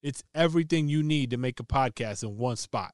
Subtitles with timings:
[0.00, 2.92] It's everything you need to make a podcast in one spot.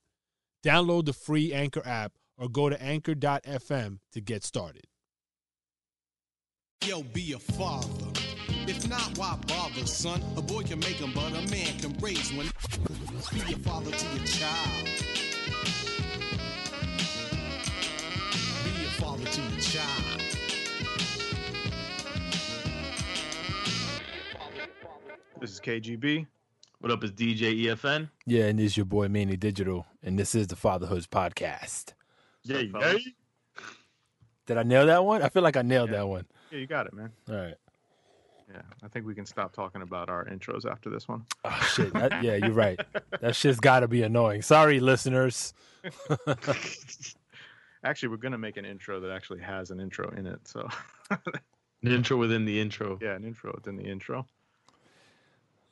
[0.65, 4.85] Download the free Anchor app or go to anchor.fm to get started.
[6.83, 7.89] Yo, be a father.
[8.67, 10.23] If not, why bother, son?
[10.39, 12.47] A boy can make them, but a man can raise one.
[13.33, 14.89] Be a father to your child.
[18.65, 20.23] Be a father to your child.
[25.41, 26.27] This is KGB.
[26.85, 27.03] What up?
[27.03, 28.11] Is DJ EFN?
[28.27, 31.95] Yeah, and this is your boy Manny Digital, and this is the Fatherhoods Podcast.
[32.43, 33.09] Yeah, up, fellas?
[34.45, 35.23] Did I nail that one?
[35.23, 35.97] I feel like I nailed Yeah.
[36.01, 36.27] that one.
[36.51, 37.11] Yeah, you got it, man.
[37.31, 37.55] All right.
[38.53, 41.25] Yeah, I think we can stop talking about our intros after this one.
[41.47, 41.91] Oh shit.
[41.95, 42.79] That- yeah, you're right.
[43.23, 44.43] That shit's got to be annoying.
[44.43, 45.55] Sorry, listeners.
[47.83, 50.47] Actually, we're gonna make an intro that actually has an intro in it.
[50.47, 50.69] So
[51.11, 51.19] An
[51.83, 52.99] intro within the intro.
[53.01, 54.27] yeah, an intro within the intro.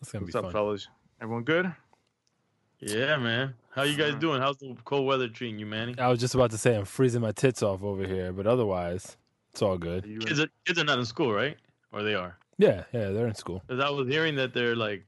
[0.01, 0.53] It's gonna What's be up, fun.
[0.53, 0.89] fellas?
[1.23, 1.73] Everyone good?
[2.81, 3.55] Yeah, man.
[3.71, 4.41] How you guys doing?
[4.41, 5.95] How's the cold weather treating you, Manny?
[5.97, 9.17] I was just about to say I'm freezing my tits off over here, but otherwise,
[9.53, 10.03] it's all good.
[10.03, 11.57] Kids are, kids are not in school, right?
[11.93, 12.37] Or they are?
[12.59, 13.63] Yeah, yeah, they're in school.
[13.69, 15.05] Because I was hearing that they're like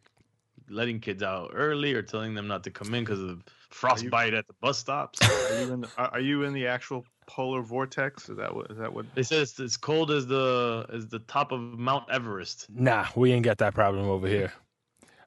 [0.68, 4.46] letting kids out early or telling them not to come in because of frostbite at
[4.46, 5.20] the bus stops.
[5.50, 8.28] are you in the, are, are you in the actual polar vortex?
[8.28, 9.12] Is that what is that what?
[9.16, 12.68] they said it's as cold as the as the top of Mount Everest.
[12.70, 14.52] Nah, we ain't got that problem over here.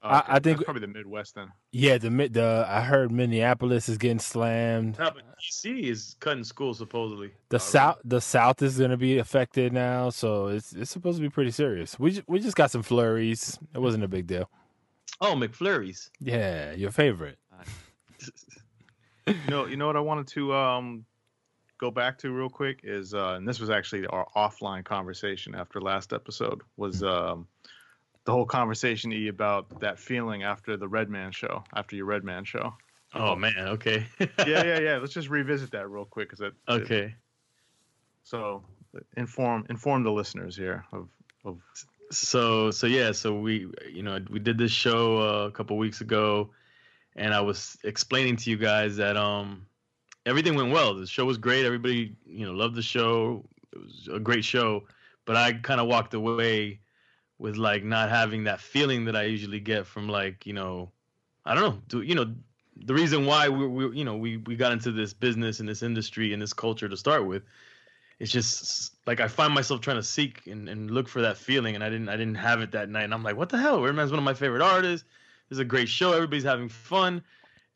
[0.04, 1.52] Oh, I- okay, I think- that's probably the Midwest then.
[1.72, 4.98] Yeah, the mid- the I heard Minneapolis is getting slammed.
[5.00, 7.32] No, but DC is cutting school supposedly.
[7.50, 11.22] The Oh, south the south is gonna be affected now, so it's it's supposed to
[11.22, 11.98] be pretty serious.
[12.00, 13.58] We ju- we just got some flurries.
[13.74, 14.50] It wasn't a big deal.
[15.22, 16.10] Oh, McFlurries.
[16.20, 17.38] Yeah, your favorite.
[19.28, 21.06] You know, you know what I wanted to um
[21.80, 25.82] go back to real quick is uh and this was actually our offline conversation after
[25.82, 27.46] last episode was um
[28.28, 32.74] the whole conversation E about that feeling after the Redman show, after your Redman show.
[33.16, 33.58] Oh man.
[33.58, 34.06] Okay.
[34.20, 34.98] Yeah, yeah, yeah.
[34.98, 37.16] Let's just revisit that real quick because it, it- okay.
[38.24, 38.66] so
[39.16, 41.08] inform inform the listeners here of
[41.46, 41.60] of
[42.12, 46.02] so so yeah so we you know we did this show uh, a couple weeks
[46.02, 46.50] ago
[47.16, 49.66] and i was explaining to you guys that um
[50.26, 54.10] everything went well the show was great everybody you know loved the show it was
[54.12, 54.84] a great show
[55.26, 56.80] but i kind of walked away
[57.40, 60.92] with like not having that feeling that i usually get from like you know
[61.46, 62.34] i don't know do you know
[62.86, 65.82] the reason why we, we you know we we got into this business and this
[65.82, 67.44] industry and this culture to start with
[68.20, 71.76] it's just like I find myself trying to seek and, and look for that feeling,
[71.76, 73.04] and I didn't I didn't have it that night.
[73.04, 73.82] And I'm like, what the hell?
[73.82, 75.08] Redman's one of my favorite artists.
[75.50, 76.14] This is a great show.
[76.14, 77.24] Everybody's having fun,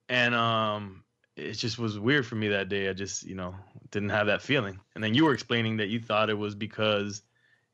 [0.09, 1.03] and um,
[1.35, 2.89] it just was weird for me that day.
[2.89, 3.55] I just you know
[3.91, 4.79] didn't have that feeling.
[4.95, 7.21] And then you were explaining that you thought it was because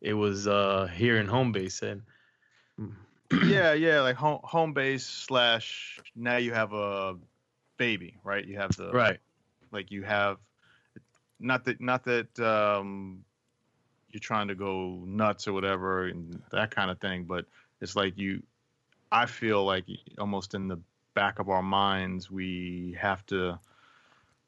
[0.02, 2.04] it was uh here in home base, and
[3.46, 7.16] yeah, yeah, like home home base slash now you have a
[7.78, 8.46] baby, right?
[8.46, 9.20] You have the right,
[9.72, 10.38] like you have
[11.40, 13.24] not that not that um
[14.10, 17.46] you're trying to go nuts or whatever and that kind of thing but
[17.82, 18.42] it's like you
[19.12, 19.86] i feel like
[20.18, 20.80] almost in the
[21.14, 23.58] back of our minds we have to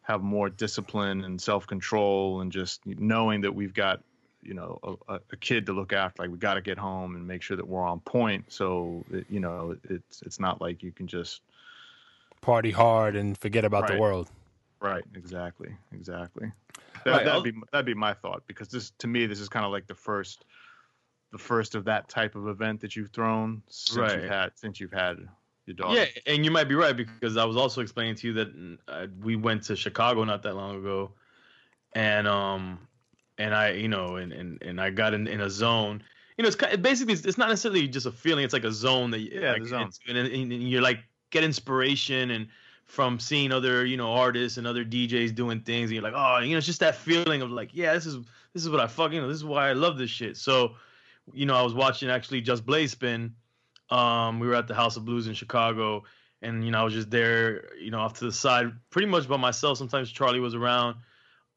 [0.02, 4.02] have more discipline and self-control and just knowing that we've got
[4.50, 7.16] you know a, a- a kid to look after like we got to get home
[7.16, 10.82] and make sure that we're on point so it, you know it's it's not like
[10.84, 11.42] you can just
[12.42, 14.30] Party hard and forget about the world.
[14.82, 16.50] Right, exactly, exactly.
[17.04, 19.66] That, Right, That'd be that'd be my thought because this to me this is kind
[19.66, 20.46] of like the first,
[21.34, 24.22] the first of that type of event that you've thrown since Right.
[24.22, 25.18] you've had since you've had
[25.66, 26.00] your daughter.
[26.00, 29.08] yeah, and you might be right because I was also explaining to you that uh,
[29.22, 31.12] we went to Chicago not that long ago,
[31.94, 32.80] and um,
[33.40, 36.04] and I, you know, and and, and I got in, in a zone.
[36.38, 38.66] You know, it's kind of, basically it's, it's not necessarily just a feeling; it's like
[38.66, 39.90] a zone that you Yeah, like, the zone.
[40.08, 41.00] and, and, and you're like
[41.32, 42.48] get inspiration and
[42.86, 46.40] from seeing other you know artists and other DJs doing things, and you're like, oh,
[46.40, 48.18] you know, it's just that feeling of like, yeah, this is
[48.54, 50.38] this is what I fucking, you know, this is why I love this shit.
[50.38, 50.76] So,
[51.34, 53.36] you know, I was watching actually Just Blaze spin.
[53.90, 56.04] Um, we were at the House of Blues in Chicago,
[56.42, 59.28] and you know, I was just there, you know, off to the side, pretty much
[59.28, 59.78] by myself.
[59.78, 60.98] Sometimes Charlie was around.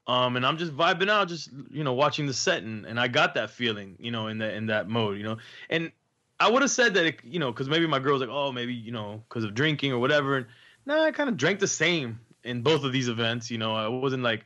[0.07, 3.07] Um, and I'm just vibing out, just you know, watching the set, and, and I
[3.07, 5.37] got that feeling, you know, in that in that mode, you know,
[5.71, 5.93] and
[6.41, 8.51] I would have said that, it, you know, because maybe my girl was like, oh,
[8.51, 10.39] maybe you know, because of drinking or whatever.
[10.39, 10.47] And
[10.87, 13.51] no, I kind of drank the same, in both of these events.
[13.51, 14.45] You know, I wasn't like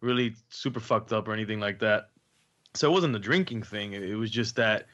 [0.00, 2.10] really super fucked up or anything like that.
[2.74, 3.92] So it wasn't the drinking thing.
[3.92, 4.86] It, it was just that.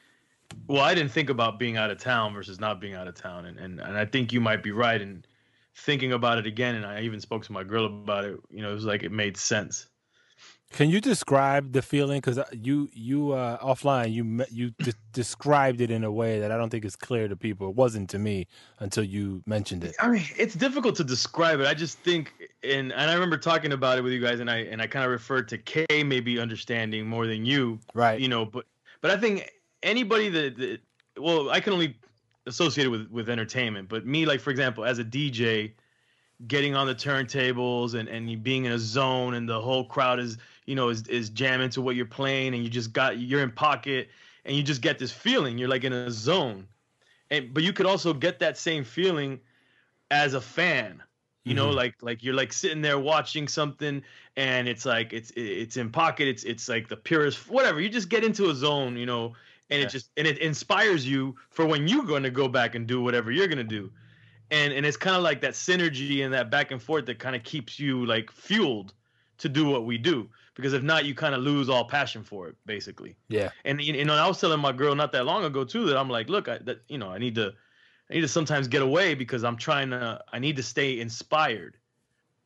[0.67, 3.45] Well, I didn't think about being out of town versus not being out of town,
[3.45, 5.25] and and, and I think you might be right in
[5.75, 6.75] thinking about it again.
[6.75, 8.39] And I even spoke to my girl about it.
[8.49, 9.87] You know, it was like it made sense.
[10.73, 12.19] Can you describe the feeling?
[12.19, 16.57] Because you you uh, offline you you de- described it in a way that I
[16.57, 17.69] don't think is clear to people.
[17.69, 18.47] It wasn't to me
[18.79, 19.95] until you mentioned it.
[19.99, 21.67] I mean, it's difficult to describe it.
[21.67, 22.33] I just think,
[22.63, 25.05] and and I remember talking about it with you guys, and I and I kind
[25.05, 28.19] of referred to K maybe understanding more than you, Right.
[28.19, 28.43] you know.
[28.43, 28.65] But
[29.01, 29.47] but I think
[29.83, 30.79] anybody that, that
[31.19, 31.95] well, I can only
[32.47, 33.89] associate it with with entertainment.
[33.89, 35.73] But me, like for example, as a DJ,
[36.47, 40.19] getting on the turntables and and you being in a zone, and the whole crowd
[40.19, 43.41] is you know is is jamming to what you're playing, and you just got you're
[43.43, 44.09] in pocket,
[44.45, 45.57] and you just get this feeling.
[45.57, 46.67] You're like in a zone,
[47.31, 49.39] and but you could also get that same feeling
[50.11, 51.01] as a fan
[51.43, 51.71] you know Mhm.
[51.71, 54.03] like like you're like sitting there watching something
[54.37, 58.09] and it's like it's it's in pocket it's it's like the purest whatever you just
[58.09, 59.33] get into a zone you know
[59.69, 59.81] and Yeah.
[59.81, 63.01] it just and it inspires you for when you're going to go back and do
[63.01, 63.91] whatever you're going to do
[64.51, 67.35] and and it's kind of like that synergy and that back and forth that kind
[67.35, 68.93] of keeps you like fueled
[69.37, 72.47] to do what we do because if not you kind of lose all passion for
[72.47, 73.49] it basically Yeah.
[73.65, 76.09] and you know, I was telling my girl not that long ago too that I'm
[76.09, 77.53] like, look, I, that you know, I need to,
[78.09, 81.77] I need to sometimes get away because I'm trying to, I need to stay inspired.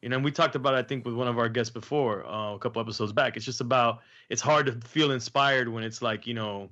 [0.01, 2.53] You know, and we talked about, I think, with one of our guests before, uh,
[2.53, 3.35] a couple episodes back.
[3.35, 6.69] It's just about, it's hard to feel inspired when it's like, you know,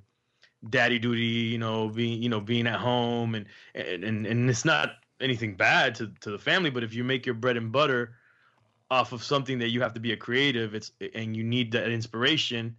[0.69, 4.63] daddy duty, you know, being, you know, being at home and and and, and it's
[4.63, 8.15] not anything bad to to the family, but if you make your bread and butter
[8.91, 11.89] off of something that you have to be a creative, it's and you need that
[11.89, 12.75] inspiration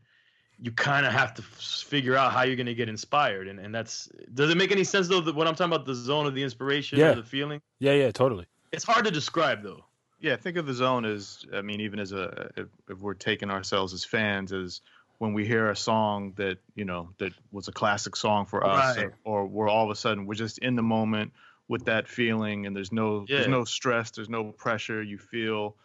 [0.58, 3.60] you kind of have to f- figure out how you're going to get inspired and,
[3.60, 6.24] and that's does it make any sense though that when i'm talking about the zone
[6.24, 7.10] of the inspiration Yeah.
[7.10, 7.92] or the feeling Yeah.
[7.92, 8.10] Yeah.
[8.10, 8.46] Totally.
[8.72, 9.84] it's hard to describe though
[10.18, 13.50] Yeah, think of the zone as I mean, even as a if, if we're taking
[13.50, 14.80] ourselves as fans, as
[15.18, 18.96] when we hear a song that you know that was a classic song for us,
[18.96, 19.10] Right.
[19.26, 21.32] or, or we're all of a sudden we're just in the moment
[21.68, 25.02] with that feeling, and there's no there's no stress, there's no pressure.
[25.02, 25.76] You feel,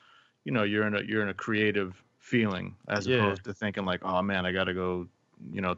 [0.43, 3.07] you know, you're in a you're in a creative feeling as Yeah.
[3.07, 5.07] opposed to thinking like, oh man, I got to go,
[5.51, 5.77] you know,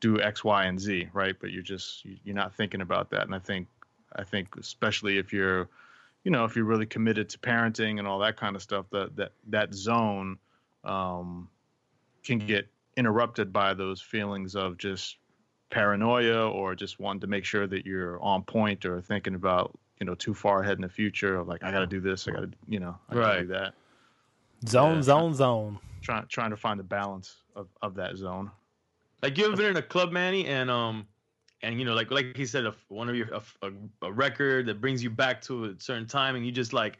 [0.00, 1.36] do X, Y, and Z, right?
[1.38, 3.68] But you're just you're not thinking about that, and I think
[4.14, 5.68] I think especially if you're
[6.24, 9.16] you know, if you're really committed to parenting and all that kind of stuff, that
[9.16, 10.38] that that zone
[10.84, 11.48] um,
[12.24, 15.18] can get interrupted by those feelings of just
[15.70, 20.06] paranoia or just wanting to make sure that you're on point or thinking about you
[20.06, 22.32] know too far ahead in the future of like I got to do this, I
[22.32, 23.40] got to you know I got to Right.
[23.42, 23.74] do that.
[24.68, 24.96] Zone.
[24.96, 25.02] Yeah.
[25.02, 25.34] Zone.
[25.34, 25.78] Zone.
[26.02, 28.50] Trying trying to find the balance of of that zone.
[29.22, 31.06] like you ever been in a club manny and um
[31.62, 33.70] and you know like like he said a, one of your a, a,
[34.02, 36.98] a record that brings you back to a certain time and you just like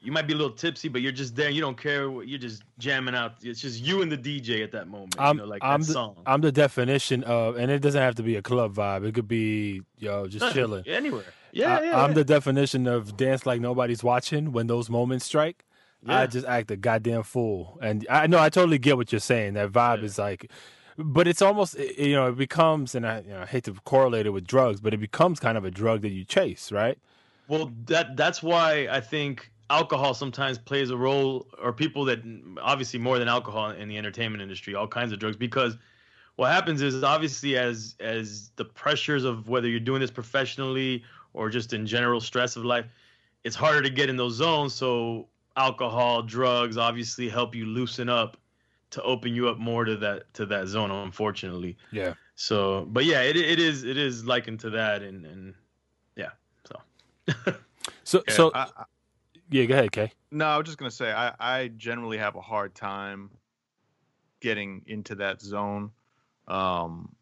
[0.00, 2.38] you might be a little tipsy but you're just there you don't care what- you're
[2.38, 5.48] just jamming out it's just you and the dj at that moment I'm you know
[5.48, 8.36] like I'm that the, song I'm the definition of, and it doesn't have to be
[8.36, 9.06] a club vibe.
[9.06, 10.84] It could be yo just Nothing, chilling.
[10.88, 12.14] anywhere yeah, I, yeah I'm yeah.
[12.14, 15.64] the definition of dance like nobody's watching when those moments strike.
[16.06, 19.54] I just act a goddamn fool, and I know I totally get what you're saying.
[19.54, 20.04] That vibe Yeah.
[20.04, 20.50] is like,
[20.98, 24.26] but it's almost you know it becomes, and I, you know, I hate to correlate
[24.26, 26.98] it with drugs, but it becomes kind of a drug that you chase, right?
[27.48, 32.20] Well, that that's why I think alcohol sometimes plays a role, or people that
[32.60, 35.76] obviously more than alcohol in the entertainment industry, all kinds of drugs, because
[36.36, 41.48] what happens is obviously as as the pressures of whether you're doing this professionally or
[41.48, 42.86] just in general stress of life,
[43.44, 44.74] it's harder to get in those zones.
[44.74, 48.36] So alcohol, drugs, obviously help you loosen up
[48.90, 50.90] to open you up more to that to that zone.
[50.90, 52.14] Unfortunately, Yeah.
[52.34, 55.54] so but yeah, it it is it is likened to that, and and
[56.16, 56.30] yeah,
[56.64, 57.54] so.
[58.04, 58.84] So Yeah, so I, I,
[59.54, 60.10] yeah, go ahead, Kay.
[60.32, 63.30] no, I was just gonna say I I generally have a hard time
[64.40, 65.92] getting into that zone.
[66.48, 67.14] Um,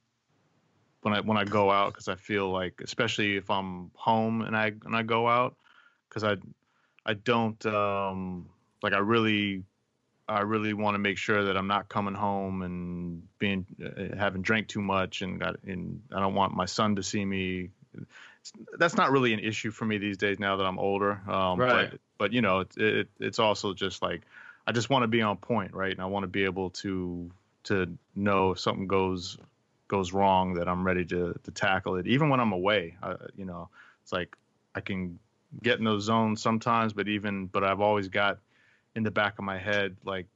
[1.03, 4.57] when I when I go out because I feel like especially if I'm home and
[4.57, 5.57] I and I go out
[6.09, 6.37] because I
[7.05, 8.49] I don't um
[8.83, 9.65] like I really
[10.27, 14.41] I really want to make sure that I'm not coming home and being uh, having
[14.41, 17.71] drank too much and got and I don't want my son to see me.
[18.79, 21.21] That's not really an issue for me these days now that I'm older.
[21.29, 21.91] Um, Right.
[21.91, 24.23] But but you know it, it it's also just like
[24.67, 25.93] I just want to be on point, right?
[25.93, 27.31] And I want to be able to
[27.65, 29.39] to know if something goes
[29.89, 32.97] goes wrong that I'm ready to to tackle it, even when I'm away.
[33.03, 33.69] I, you know,
[34.03, 34.37] it's like
[34.75, 35.19] I can
[35.63, 38.39] get in those zones sometimes, but even but I've always got
[38.95, 40.27] in the back of my head like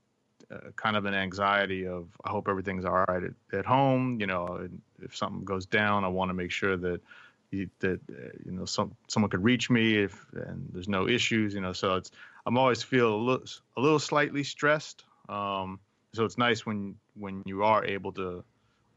[0.51, 4.21] uh, kind of an anxiety of I hope everything's all right at, at home.
[4.21, 4.69] You know,
[5.03, 7.01] if something goes down, I want to make sure that
[7.51, 11.61] that uh, you know some someone could reach me if and there's no issues you
[11.61, 12.11] know so it's
[12.47, 15.79] i'm always feel a little a little slightly stressed um
[16.15, 18.45] so it's nice when when you are able to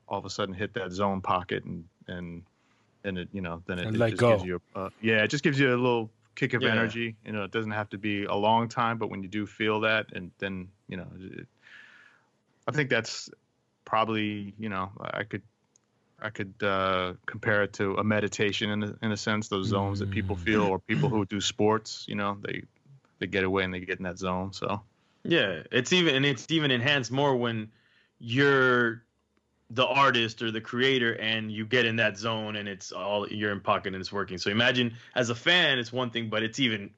[0.07, 2.43] all of a sudden hit that zone pocket and and
[3.03, 4.29] and it you know then it, it let just go.
[4.31, 6.71] gives you a, uh, yeah it just gives you a little kick of Yeah.
[6.71, 9.45] energy you know it doesn't have to be a long time but when you do
[9.45, 11.47] feel that and then you know it,
[12.67, 13.29] i think that's
[13.85, 15.41] probably you know i could
[16.21, 19.99] i could uh compare it to a meditation in a, in a sense those zones
[19.99, 20.43] that people Mm.
[20.43, 22.63] feel or people who do sports you know they
[23.19, 24.81] they get away and they get in that zone so
[25.23, 27.71] Yeah, it's even and it's even enhanced more when
[28.19, 29.03] you're
[29.71, 33.51] the artist or the creator and you get in that zone and it's all you're
[33.51, 34.37] in pocket and it's working.
[34.39, 36.89] So imagine as a fan, it's one thing, but it's even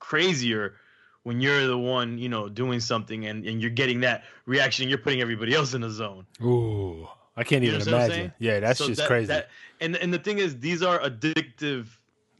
[0.00, 0.74] crazier
[1.22, 4.88] when you're the one, you know, doing something and, and you're getting that reaction.
[4.88, 6.26] You're putting everybody else in a zone.
[6.42, 8.32] Ooh, I can't even what I'm imagine.
[8.38, 9.26] Yeah, that's So just that- crazy.
[9.26, 9.50] that-
[9.80, 11.86] and and the thing is, these are addictive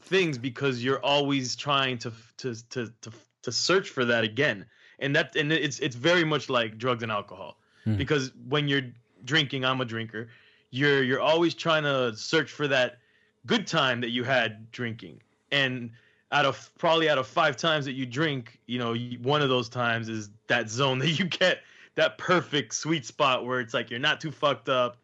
[0.02, 3.10] things because you're always trying to to to to,
[3.42, 4.66] to search for that again,
[5.00, 7.96] and that and it's it's very much like drugs and alcohol Hmm.
[7.96, 8.86] because when you're
[9.24, 10.28] drinking, I'm a drinker.
[10.70, 12.98] You're you're always trying to search for that
[13.46, 15.20] good time that you had drinking,
[15.52, 15.90] and
[16.32, 19.68] out of probably out of five times that you drink, you know, one of those
[19.68, 21.60] times is that zone that you get
[21.96, 24.96] that perfect sweet spot where it's like you're not too fucked up,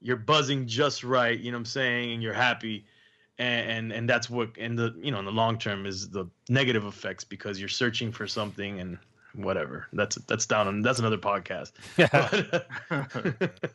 [0.00, 2.84] you're buzzing just right, you know what I'm saying, and you're happy.
[3.38, 6.26] And, and and that's what in the you know in the long term is the
[6.50, 8.98] negative effects because you're searching for something and
[9.34, 13.70] whatever that's that's down on that's another podcast But-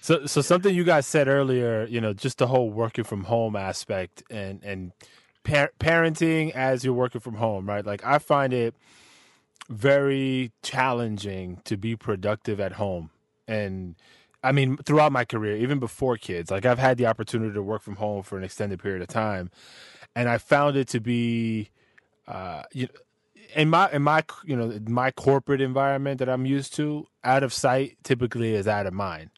[0.00, 3.56] So, so something you guys said earlier, you know, just the whole working from home
[3.56, 4.92] aspect and and
[5.42, 7.84] par- parenting as you're working from home, right?
[7.84, 8.74] Like I find it
[9.68, 13.10] very challenging to be productive at home,
[13.46, 13.96] and
[14.42, 17.82] I mean throughout my career, even before kids, like I've had the opportunity to work
[17.82, 19.50] from home for an extended period of time,
[20.14, 21.70] and I found it to be,
[22.26, 23.00] uh, you know,
[23.54, 27.52] in my in my you know my corporate environment that I'm used to, out of
[27.52, 29.30] sight typically is out of mind,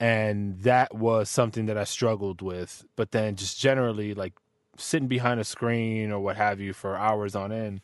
[0.00, 2.84] and that was something that I struggled with.
[2.96, 4.34] But then just generally like
[4.76, 7.80] sitting behind a screen or what have you for hours on end,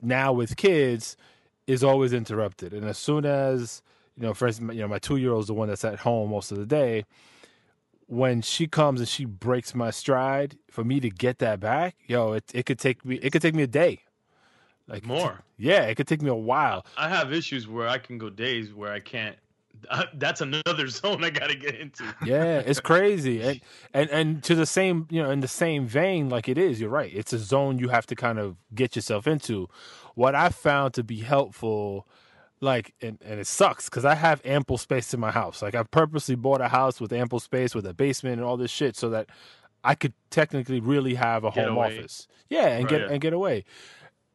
[0.00, 1.16] now with kids
[1.66, 3.82] is always interrupted, and as soon as
[4.16, 6.00] you know, for instance, you know, my two year old is the one that's at
[6.00, 7.04] home most of the day.
[8.06, 12.34] When she comes and she breaks my stride, for me to get that back, yo,
[12.34, 14.02] it it could take me it could take me a day.
[14.86, 15.40] Like More.
[15.56, 16.84] yeah, it could take me a while.
[16.98, 19.36] I have issues where I can go days where I can't.
[20.14, 22.04] That's another zone I gotta get into.
[22.24, 23.60] Yeah, it's crazy, and
[23.92, 26.80] and and to the same, you know, in the same vein, like it is.
[26.80, 27.12] You're right.
[27.14, 29.68] It's a zone you have to kind of get yourself into.
[30.14, 32.06] What I found to be helpful,
[32.60, 35.62] like, and and it sucks because I have ample space in my house.
[35.62, 38.70] Like, I purposely bought a house with ample space with a basement and all this
[38.70, 39.28] shit so that
[39.82, 41.98] I could technically really have a Get home away.
[41.98, 42.26] office.
[42.48, 43.08] Yeah, and Right, get yeah.
[43.12, 43.64] and get away.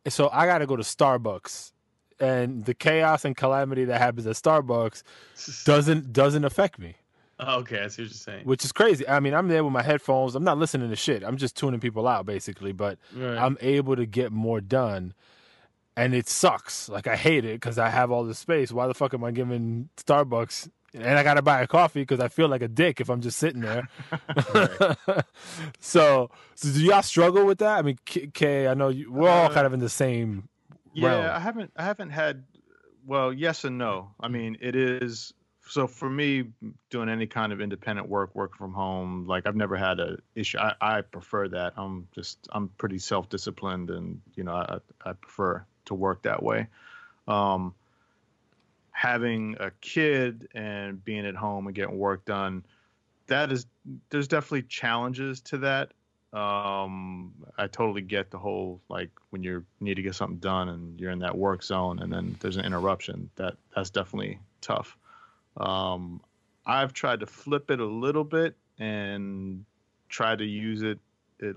[0.07, 1.71] So I got to go to Starbucks,
[2.19, 5.03] and the chaos and calamity that happens at Starbucks
[5.65, 6.95] doesn't doesn't affect me
[7.41, 8.43] okay, I see what you're saying.
[8.45, 9.07] which is crazy.
[9.07, 10.35] I mean, I'm there with my headphones.
[10.35, 11.23] I'm not listening to shit.
[11.23, 13.37] I'm just tuning people out basically, but Right.
[13.37, 15.13] I'm able to get more done.
[15.95, 16.89] And it sucks.
[16.89, 18.73] Like I hate it because I have all this space.
[18.73, 20.69] Why the fuck am I giving Starbucks?
[20.93, 23.37] And I gotta buy a coffee because I feel like a dick if I'm just
[23.37, 23.87] sitting there.
[25.79, 27.77] so, so do y'all struggle with that?
[27.79, 30.49] I mean, K, K I know you, we're all Uh, kind of in the same.
[31.07, 31.35] Yeah.
[31.35, 32.43] I haven't I haven't had
[33.05, 34.11] well, yes and no.
[34.19, 35.33] I mean, it is
[35.67, 36.45] so for me
[36.89, 40.57] doing any kind of independent work, work from home, like I've never had a issue.
[40.57, 41.73] I, I prefer that.
[41.77, 46.67] I'm just I'm pretty self-disciplined and, you know, I I prefer to work that way.
[47.27, 47.73] Um
[48.91, 52.65] having a kid and being at home and getting work done,
[53.27, 53.65] that is
[54.09, 55.93] there's definitely challenges to that
[56.31, 60.99] um i totally get the whole like when you need to get something done and
[60.99, 64.95] you're in that work zone and then there's an interruption that that's definitely tough
[65.57, 66.21] um
[66.67, 69.65] i've tried to flip it a little bit and
[70.07, 70.99] try to use it,
[71.39, 71.55] it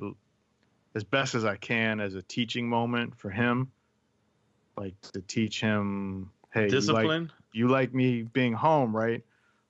[0.95, 3.71] as best as i can as a teaching moment for him
[4.79, 7.33] like to teach him hey you like, Discipline.
[7.53, 9.23] you like me being home right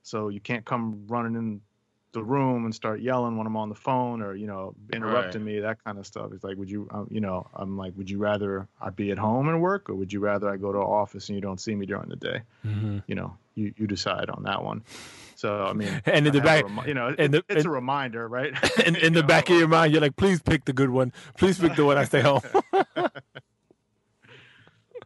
[0.04, 1.61] so you can't come running in
[2.12, 5.61] the room and start yelling when I'm on the phone or you know interrupting me
[5.61, 6.33] that kind of stuff.
[6.33, 9.19] It's like would you um, you know I'm like would you rather I be at
[9.19, 11.61] home and work or would you rather I go to an office and you don't
[11.61, 12.42] see me during the day?
[12.66, 13.02] Mhm.
[13.07, 14.83] You know you you decide on that one.
[15.37, 17.45] So I mean And in the I have back- remi- you know it, and the-
[17.49, 18.52] it's and- a reminder right
[18.87, 21.12] In, in You the back of your mind, you're like, please pick the good one.
[21.38, 22.40] Please pick the one I stay home.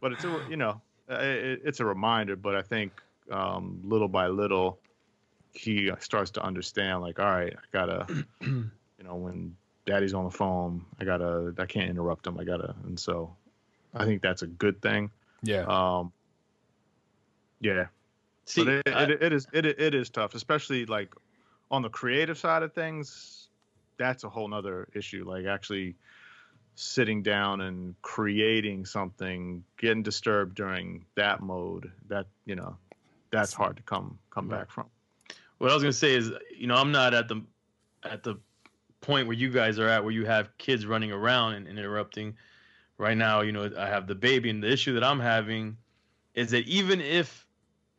[0.01, 2.91] but it's a you know uh, it, it's a reminder but i think
[3.31, 4.77] um, little by little
[5.57, 8.25] he starts to understand like all right i gotta
[8.97, 12.39] you know, when daddy's on the phone, I gotta, I can't interrupt him.
[12.39, 13.35] I gotta, and so
[13.93, 15.11] I think that's a good thing.
[15.43, 15.65] Yeah.
[15.65, 16.11] Um,
[17.59, 17.87] yeah,
[18.45, 21.13] See, but it, I- it, it is it, it is tough, especially like
[21.71, 23.49] on the creative side of things.
[23.97, 25.25] That's a whole nother issue.
[25.27, 25.95] Like actually
[26.75, 31.91] sitting down and creating something, getting disturbed during that mode.
[32.09, 32.77] That you know,
[33.31, 34.85] that's hard to come come back from.
[35.57, 37.43] What I was gonna say is, you know, I'm not at the
[38.03, 38.39] at the
[39.01, 42.35] point where you guys are at, where you have kids running around and, and interrupting.
[42.97, 45.77] Right now, you know, I have the baby, and the issue that I'm having
[46.33, 47.45] is that even if,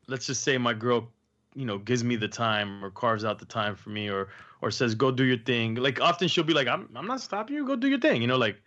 [0.09, 1.09] let's just say, my girl,
[1.55, 4.29] you know, gives me the time or carves out the time for me, or
[4.61, 7.55] or says, "Go do your thing," like often she'll be like, "I'm I'm not stopping
[7.57, 7.67] you.
[7.67, 8.61] Go do your thing," you know, like.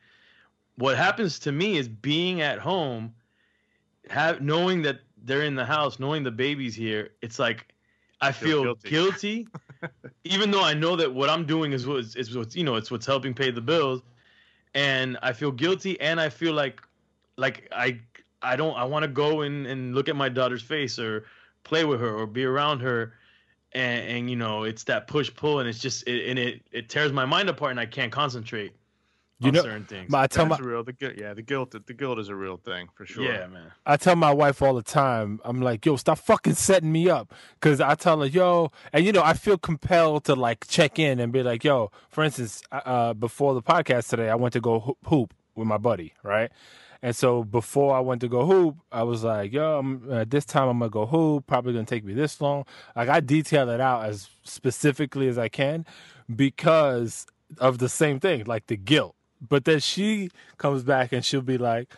[0.77, 3.13] What happens to me is being at home,
[4.09, 7.09] have knowing that they're in the house, knowing the baby's here.
[7.21, 7.67] It's like
[8.21, 8.89] I Feel feel guilty.
[8.89, 9.49] guilty,
[10.23, 12.91] even though I know that what I'm doing is what's is what's you know it's
[12.91, 14.01] what's helping pay the bills,
[14.73, 16.81] and I feel guilty, and I feel like
[17.37, 18.01] like I
[18.41, 21.25] I don't I want to go and and look at my daughter's face or
[21.63, 23.13] play with her or be around her,
[23.73, 26.89] and and you know it's that push pull, and it's just it, and it it
[26.89, 28.73] tears my mind apart, and I can't concentrate
[29.41, 30.11] You on know, certain things.
[30.11, 30.83] But I tell my That's real.
[30.83, 33.23] The guilt, yeah, the guilt, the guilt is a real thing for sure.
[33.23, 33.71] Yeah, man.
[33.85, 37.33] I tell my wife all the time, I'm like, yo, stop fucking setting me up.
[37.59, 41.19] Cause I tell her, yo, and you know, I feel compelled to like check in
[41.19, 44.95] and be like, yo, for instance, uh, before the podcast today, I went to go
[45.07, 46.51] hoop with my buddy, right?
[47.03, 50.45] And so before I went to go hoop, I was like, yo, I'm, uh, this
[50.45, 51.47] time I'm gonna go hoop.
[51.47, 52.65] Probably gonna take me this long.
[52.95, 55.85] Like I detail it out as specifically as I can
[56.33, 57.25] because
[57.57, 59.15] of the same thing, like the guilt.
[59.47, 61.91] But then she comes back and she'll be like,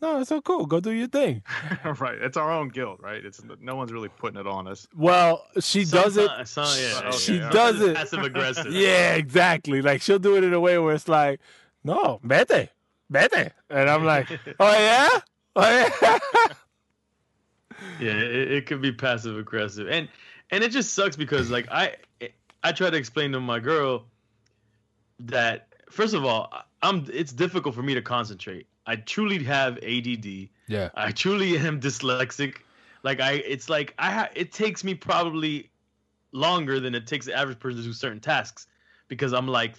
[0.00, 0.66] no, it's so cool.
[0.66, 1.42] Go do your thing.
[1.84, 2.16] right.
[2.20, 3.24] It's our own guilt, right?
[3.24, 4.86] It's no one's really putting it on us.
[4.96, 6.28] Well, she does it.
[6.46, 7.50] Sometimes- some- yeah, Okay, She okay.
[7.52, 7.96] does it.
[7.96, 8.66] Passive aggressive.
[8.72, 9.82] Yeah, exactly.
[9.82, 11.40] Like she'll do it in a way where it's like,
[11.84, 12.68] no, vete,
[13.10, 13.52] vete.
[13.70, 14.28] And I'm like,
[14.60, 15.08] oh yeah?
[15.56, 16.48] Oh yeah?
[18.00, 20.08] yeah it, it could be passive aggressive and
[20.50, 21.94] and it just sucks because like i
[22.64, 24.04] i try to explain to my girl
[25.20, 30.06] that first of all i'm it's difficult for me to concentrate i truly have add
[30.66, 30.88] yeah.
[30.94, 32.58] i truly am dyslexic
[33.02, 35.70] like i it's like i ha- it takes me probably
[36.32, 38.66] longer than it takes the average person to do certain tasks
[39.08, 39.74] because i'm like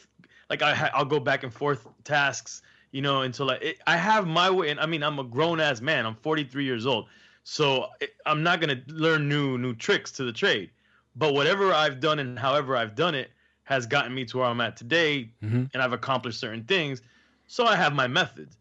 [0.50, 3.98] like I ha- I'll go back and forth tasks, you know, until like it, I
[3.98, 4.70] have my way.
[4.70, 6.06] And I mean, I'm a grown ass man.
[6.06, 7.08] I'm 43 years old,
[7.44, 10.72] so it, I'm not gonna learn new new tricks to the trade.
[11.16, 13.32] But whatever I've done and however I've done it
[13.70, 15.70] has gotten me to where I'm at today, Mhm.
[15.74, 17.02] and I've accomplished certain things.
[17.48, 18.58] So I have my methods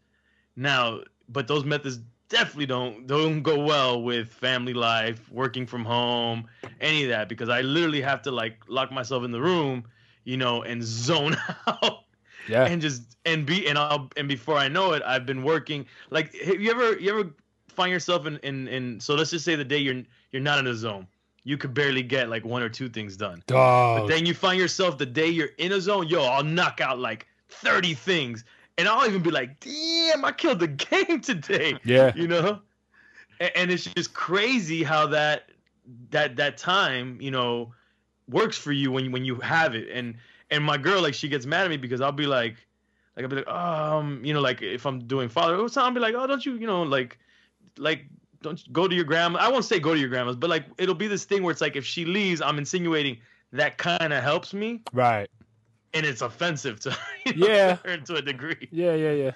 [0.55, 6.47] now, but those methods definitely don't don't go well with family life, working from home,
[6.79, 9.85] any of that because I literally have to like lock myself in the room,
[10.25, 11.35] you know, and zone
[11.67, 12.05] out
[12.47, 12.65] Yeah.
[12.65, 15.85] and just and be and I'll and before I know it, I've been working.
[16.11, 17.31] Like, have you ever you ever
[17.67, 18.99] find yourself in in in?
[18.99, 21.07] So let's just say the day you're you're not in a zone,
[21.49, 23.41] you could barely get like one or two things done.
[24.01, 26.99] But then you find yourself the day you're in a zone, yo, I'll knock out
[26.99, 28.43] like thirty things,
[28.77, 31.75] and I'll even be like, damn, I killed the game today.
[31.83, 32.11] Yeah.
[32.15, 32.59] you know?
[33.39, 35.49] And, and it's just crazy how that
[36.11, 37.73] that that time you know
[38.27, 39.89] works for you when you when you have it.
[39.91, 40.15] And
[40.51, 42.55] and my girl like she gets mad at me because i'll be like
[43.15, 45.93] like i'll be like um you know like if i'm doing father or something i'll
[45.93, 47.17] be like oh don't you you know like
[47.77, 48.05] like
[48.41, 50.95] don't go to your grandma i won't say go to your grandma's but like it'll
[50.95, 53.17] be this thing where it's like if she leaves i'm insinuating
[53.51, 55.29] that kind of helps me Right.
[55.93, 57.75] and it's offensive to you know, Yeah.
[57.75, 59.31] to her to a degree Yeah, yeah, yeah.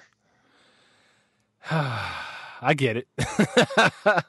[2.66, 3.08] I get it.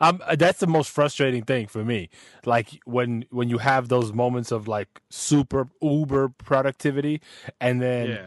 [0.00, 2.08] um, that's the most frustrating thing for me.
[2.46, 7.20] Like when when you have those moments of like super uber productivity,
[7.60, 8.26] and then yeah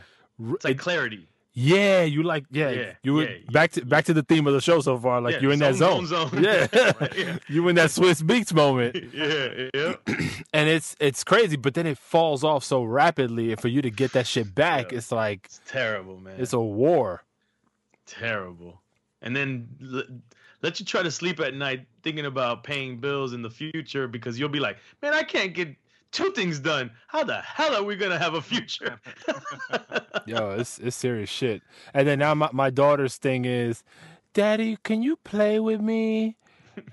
[0.54, 4.06] it's like it- clarity yeah, you like yeah, Yeah, you were yeah, back to back
[4.06, 5.22] to the theme of the show so far.
[5.22, 6.06] Like Yeah, you're in that zone.
[6.08, 6.44] zone, zone, zone.
[6.44, 8.96] Yeah, you in that Swizz Beatz moment.
[9.14, 9.96] yeah, yeah.
[10.54, 13.90] and it's it's crazy but then it falls off so rapidly and for you to
[13.92, 16.36] get that shit back it's like It's terrible, man.
[16.40, 17.24] it's a war
[18.06, 18.82] terrible.
[19.22, 20.04] And then l-
[20.62, 24.40] let you try to sleep at night thinking about paying bills in the future because
[24.40, 25.76] you'll be like, man, I can't get
[26.14, 26.92] two things done.
[27.08, 29.00] How the hell are we gonna have a future?
[30.26, 31.62] yo it's it's serious shit
[31.94, 33.84] and then now my, my daughter's thing is
[34.34, 36.38] daddy can you play with me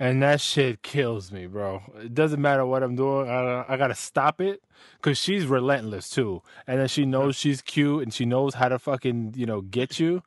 [0.00, 3.94] and that shit kills me bro it doesn't matter what i'm doing i, I gotta
[3.94, 4.62] stop it
[4.96, 8.78] because she's relentless too and then she knows she's cute and she knows how to
[8.80, 10.22] fucking you know get you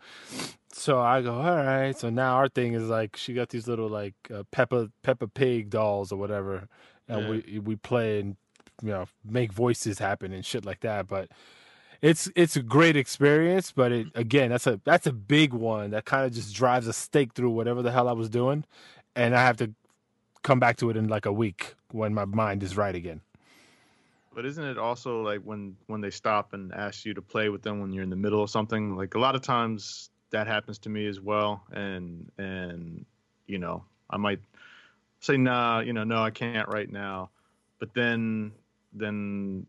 [0.72, 3.90] so i go all right so now our thing is like she got these little
[3.90, 6.70] like uh, peppa peppa pig dolls or whatever
[7.10, 7.30] and Yeah.
[7.50, 8.38] we we play and
[8.84, 11.30] you know make voices happen and shit like that but
[12.04, 16.04] it's it's a great experience, but it again that's a that's a big one that
[16.04, 18.66] kind of just drives a stake through whatever the hell I was doing,
[19.16, 19.72] and I have to
[20.44, 23.22] come back to it in like a week when my mind is right again.
[24.36, 27.62] But isn't it also like when when they stop and ask you to play with
[27.62, 28.98] them when you're in the middle of something?
[28.98, 33.06] Like a lot of times that happens to me as well, and and
[33.48, 34.42] you know I might
[35.22, 37.30] say nah, you know no I can't right now,
[37.80, 38.52] but then
[38.94, 39.68] then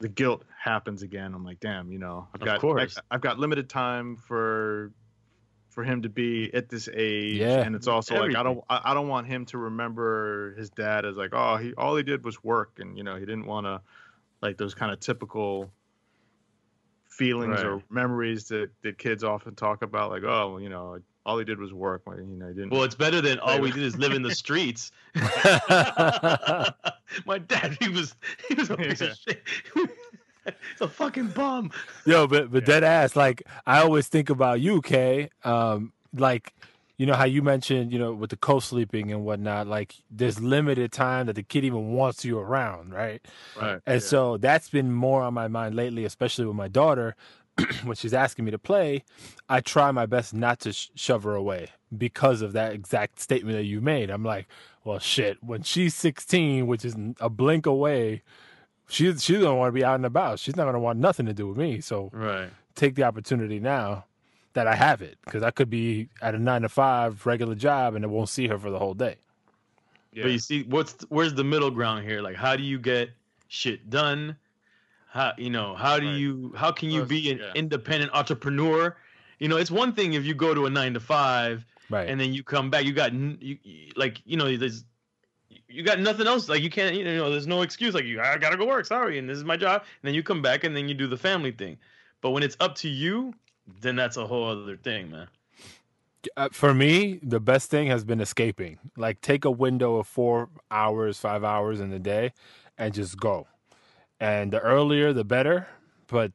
[0.00, 1.34] the guilt happens again.
[1.34, 2.98] I'm like damn, you know I've Of got course.
[3.10, 4.92] I, have got limited time for
[5.70, 7.62] for him to be at this age, Yeah.
[7.62, 11.04] and it's also like I don't I, I don't want him to remember his dad
[11.04, 13.66] as like oh he all he did was work, and you know he didn't want
[13.66, 13.80] to
[14.40, 15.70] like those kind of typical
[17.08, 21.44] feelings or memories that, that kids often talk about like oh you know all he
[21.44, 23.82] did was work like, you know he didn't Well, it's better than all we did
[23.82, 24.92] is live in the streets.
[27.26, 28.14] My dad, he was
[28.48, 29.42] he was a piece of shit.
[30.46, 31.70] It's a fucking bum.
[32.04, 33.16] Yo, but but dead ass.
[33.16, 35.30] Like I always think about you, Kay.
[35.42, 36.52] Um, like
[36.96, 39.66] you know how you mentioned, you know, with the co-sleeping and whatnot.
[39.66, 43.24] Like there's limited time that the kid even wants you around, right?
[43.58, 44.06] right And yeah.
[44.06, 47.16] so that's been more on my mind lately, especially with my daughter.
[47.84, 49.04] when she's asking me to play,
[49.48, 53.56] I try my best not to sh- shove her away because of that exact statement
[53.56, 54.10] that you made.
[54.10, 54.46] I'm like,
[54.84, 55.42] well, shit.
[55.42, 58.22] When she's 16, which is a blink away,
[58.88, 60.38] she's she's gonna want to be out and about.
[60.40, 61.80] She's not gonna want nothing to do with me.
[61.80, 62.50] So Right.
[62.74, 64.04] take the opportunity now
[64.54, 67.94] that I have it because I could be at a nine to five regular job
[67.94, 69.16] and I won't see her for the whole day.
[70.12, 70.24] yeah.
[70.24, 72.20] But you see, what's where's the middle ground here?
[72.20, 73.10] Like, how do you get
[73.48, 74.36] shit done?
[75.14, 75.76] How you know?
[75.76, 76.16] How do Right.
[76.16, 76.52] you?
[76.56, 77.52] How can you Well, be an yeah.
[77.54, 78.96] independent entrepreneur?
[79.38, 82.08] You know, it's one thing if you go to a nine to five Right.
[82.08, 82.84] and then you come back.
[82.84, 84.84] You got you, you- like you know there's
[85.68, 86.48] you got nothing else.
[86.48, 87.94] Like you can't you know there's no excuse.
[87.94, 88.86] Like you I gotta go work.
[88.86, 89.82] Sorry, and this is my job.
[89.82, 91.78] And then you come back and then you do the family thing.
[92.20, 93.34] But when it's up to you,
[93.80, 95.28] then that's a whole other thing, man.
[96.36, 98.78] uh, for me, the best thing has been escaping.
[98.96, 102.32] Like take a window of four hours, five hours in the day,
[102.76, 103.46] and just go.
[104.20, 105.66] And the earlier, the better.
[106.06, 106.32] But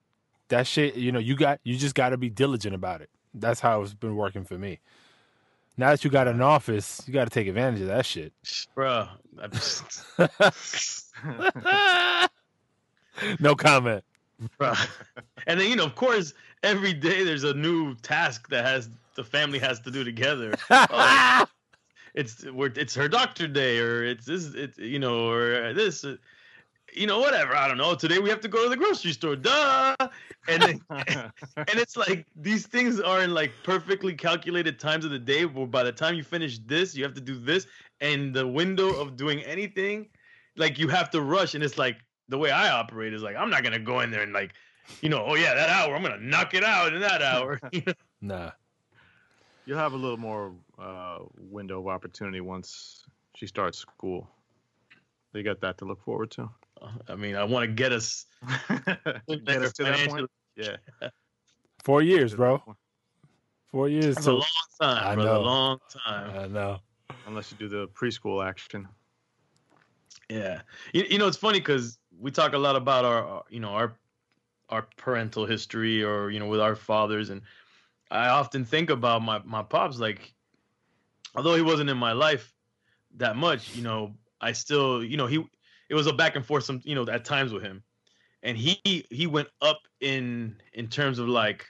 [0.49, 3.09] that shit, you know, you got you just got to be diligent about it.
[3.33, 4.79] That's how it's been working for me.
[5.77, 8.33] Now that you got an office, you got to take advantage of that shit.
[8.75, 9.07] bro.
[9.53, 11.13] Just-
[13.39, 14.03] no comment.
[14.57, 14.73] bro.
[15.47, 19.23] and then you know, of course, every day there's a new task that has the
[19.23, 20.53] family has to do together.
[20.71, 21.45] Oh,
[22.15, 26.15] it's we're, it's her doctor day, or it's this, it's you know, or this, uh,
[26.93, 27.55] you know, whatever.
[27.55, 27.95] I don't know.
[27.95, 29.35] Today we have to go to the grocery store.
[29.35, 29.95] Duh.
[30.47, 35.19] And then, and it's like these things are in like perfectly calculated times of the
[35.19, 35.45] day.
[35.45, 37.67] Where by the time you finish this, you have to do this,
[38.01, 40.07] and the window of doing anything,
[40.57, 41.55] like you have to rush.
[41.55, 41.97] And it's like
[42.27, 44.53] the way I operate is like I'm not gonna go in there and like,
[45.01, 47.59] you know, oh yeah, that hour I'm gonna knock it out in that hour.
[47.71, 47.93] You know?
[48.21, 48.51] Nah.
[49.65, 53.03] You'll have a little more uh, window of opportunity once
[53.35, 54.27] she starts school.
[55.33, 56.49] You got that to look forward to.
[57.07, 58.25] I mean, I want to get us
[58.69, 60.29] Get us to that point.
[60.55, 60.77] Yeah.
[61.83, 62.61] Four years, bro.
[63.67, 64.17] Four years.
[64.17, 64.45] It's a long
[64.81, 65.29] time, I brother.
[65.29, 65.39] know.
[65.39, 66.39] A long time.
[66.39, 66.79] I know.
[67.27, 68.87] Unless you do the preschool action.
[70.29, 70.61] Yeah,
[70.93, 73.69] you, you know it's funny because we talk a lot about our, our, you know,
[73.69, 73.95] our
[74.69, 77.41] our parental history or you know with our fathers, and
[78.11, 79.99] I often think about my my pops.
[79.99, 80.33] Like,
[81.35, 82.53] although he wasn't in my life
[83.17, 85.43] that much, you know, I still, you know, he
[85.89, 87.83] it was a back and forth some, you know, at times with him,
[88.43, 91.65] and he he went up in in terms of like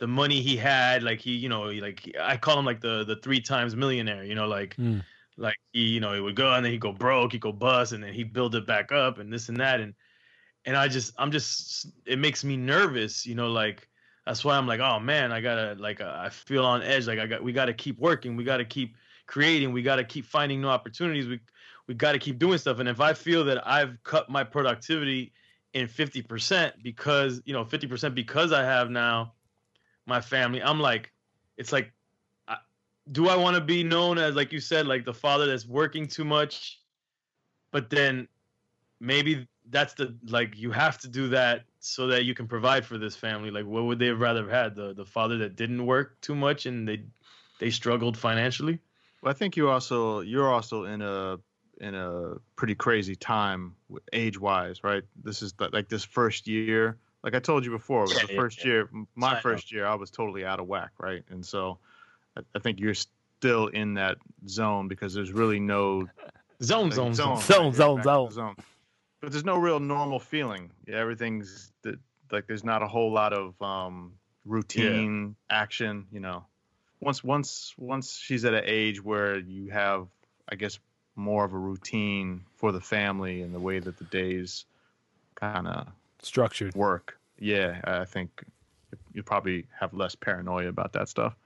[0.00, 3.14] the money he had like he you know like i call him like the the
[3.16, 5.04] three times millionaire you know like Mm.
[5.36, 7.92] like he you know he would go and then he'd go broke he'd go bust
[7.92, 9.80] and then he'd build it back up and this and that.
[9.80, 9.94] And
[10.64, 13.88] and i just i'm just it makes me nervous you know like
[14.26, 17.06] that's why i'm like oh man i gotta like uh, i feel on edge.
[17.06, 18.34] Like i got we gotta keep working.
[18.36, 19.72] We gotta keep creating.
[19.72, 21.28] We gotta keep finding new opportunities.
[21.28, 21.38] We
[21.86, 22.78] we gotta keep doing stuff.
[22.78, 25.32] And if i feel that i've cut my productivity
[25.72, 29.32] in 50% because you know 50% because i have now
[30.06, 31.10] my family i'm like
[31.56, 31.92] it's like
[32.46, 32.58] I,
[33.10, 36.06] do i want to be known as like you said like the father that's working
[36.06, 36.80] too much?
[37.70, 38.28] But then
[39.00, 42.98] maybe that's the like you have to do that so that you can provide for
[42.98, 43.50] this family.
[43.50, 46.66] Like what would they have rather had the the father that didn't work too much
[46.66, 47.04] and they
[47.58, 48.78] they struggled financially?
[49.22, 51.38] Well, I think you also you're also in a
[51.80, 53.74] in a pretty crazy time
[54.12, 55.02] age wise, right?
[55.22, 56.98] This is the, like this first year.
[57.22, 58.66] Like I told you before, it was Yeah, the yeah, first yeah.
[58.66, 58.88] year.
[59.14, 59.40] My I know.
[59.40, 61.22] first year, I was totally out of whack, right?
[61.30, 61.78] And so,
[62.36, 66.08] I, I think you're still in that zone because there's really no
[66.62, 67.74] zone like, zone zone, Zone, right?
[67.74, 68.30] zone, zone.
[68.30, 68.56] zone.
[69.20, 70.70] But there's no real normal feeling.
[70.86, 71.98] Yeah, everything's the
[72.30, 74.12] like there's not a whole lot of um,
[74.44, 76.06] routine action.
[76.12, 76.44] You know,
[77.00, 80.08] once once once she's at an age where you have,
[80.48, 80.78] I guess,
[81.16, 84.64] more of a routine for the family and the way that the days
[85.36, 85.88] kind of
[86.20, 86.74] Structured.
[86.74, 87.18] work.
[87.38, 88.44] Yeah, I think
[89.12, 91.36] you probably have less paranoia about that stuff.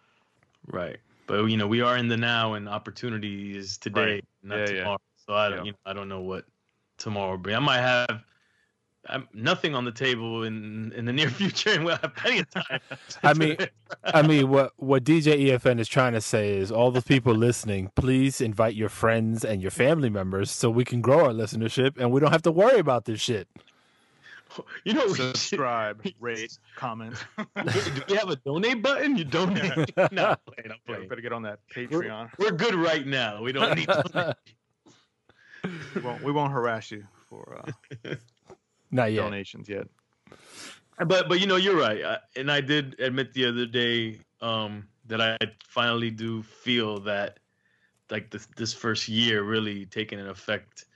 [0.66, 0.98] Right.
[1.26, 4.24] But you know, we are in the now and opportunity is today, Right.
[4.42, 4.78] not Yeah, yeah.
[4.80, 4.98] tomorrow.
[5.26, 5.64] So I don't Yeah.
[5.64, 6.44] you know, I don't know what
[6.96, 7.56] tomorrow will bring.
[7.56, 8.22] I might have
[9.08, 12.50] um, nothing on the table in in the near future and we'll have plenty of
[12.50, 12.80] time.
[13.22, 13.56] I mean,
[14.04, 17.90] I mean, what what DJ EFN is trying to say is, all the people listening,
[17.94, 22.10] please invite your friends and your family members so we can grow our listenership and
[22.12, 23.48] we don't have to worry about this shit.
[24.84, 27.14] you know, we should- Subscribe, rate, comment.
[27.36, 29.16] do we have a donate button?
[29.16, 29.72] You donate.
[29.96, 32.30] no, I'm playing, I'm Yeah, we better get on that We're, Patreon.
[32.38, 33.42] we're good right now.
[33.42, 34.36] We don't need to.
[35.94, 37.62] we, won't, we won't harass you for
[38.06, 38.14] uh,
[38.90, 39.22] Not yet.
[39.22, 39.86] donations yet.
[41.06, 44.88] but but you know you're right I, and i did admit the other day um
[45.06, 47.38] that i finally do feel that
[48.10, 50.86] like this this first year really taking an effect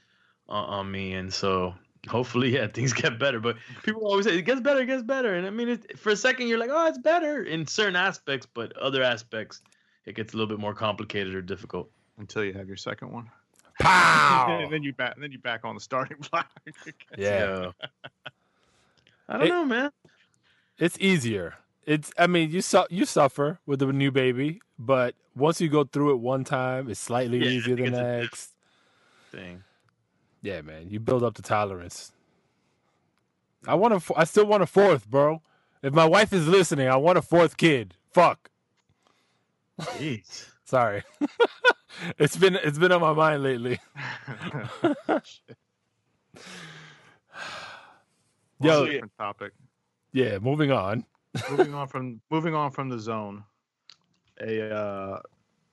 [0.49, 1.73] on, on me and so
[2.09, 5.35] hopefully yeah things get better but people always say it gets better it gets better
[5.35, 8.45] and i mean it, for a second you're like oh it's better in certain aspects
[8.53, 9.61] but other aspects
[10.05, 13.29] it gets a little bit more complicated or difficult Until you have your second one.
[13.79, 14.59] Pow!
[14.61, 16.49] and then you back then you back on the starting block.
[17.17, 17.71] Yeah.
[19.29, 19.91] i don't It- know man
[20.77, 21.55] It's easier.
[21.85, 25.83] It's I mean, you su- you suffer with a new baby, but once you go
[25.83, 28.51] through it one time, it's slightly Yeah, easier think the next.
[29.31, 29.63] thing
[30.41, 32.11] Yeah, man, you build up the tolerance.
[33.67, 35.41] I want a f- I still want a fourth, bro.
[35.81, 37.95] If my wife is listening, I want a fourth kid.
[38.13, 38.49] Fuck.
[39.81, 40.45] Jeez.
[40.65, 41.03] Sorry.
[42.17, 43.79] It's been it's been on my mind lately.
[48.61, 49.51] Yo, different topic.
[50.13, 51.05] yeah, moving on.
[51.49, 53.43] moving on from moving on from the zone.
[54.41, 55.19] A uh,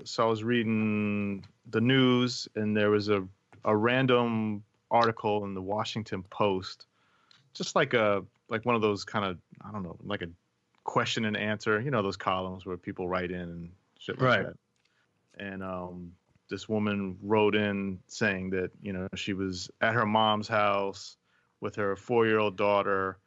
[0.04, 3.26] so I was reading the news and there was a
[3.64, 6.86] a random article in the Washington Post,
[7.54, 10.28] just like a like one of those kind of I don't know like a
[10.84, 11.80] question and answer.
[11.80, 14.46] You know those columns where people write in and shit like Right.
[14.46, 14.56] that.
[15.40, 16.12] And um,
[16.50, 21.16] this woman wrote in saying that you know she was at her mom's house
[21.60, 23.18] with her four year old daughter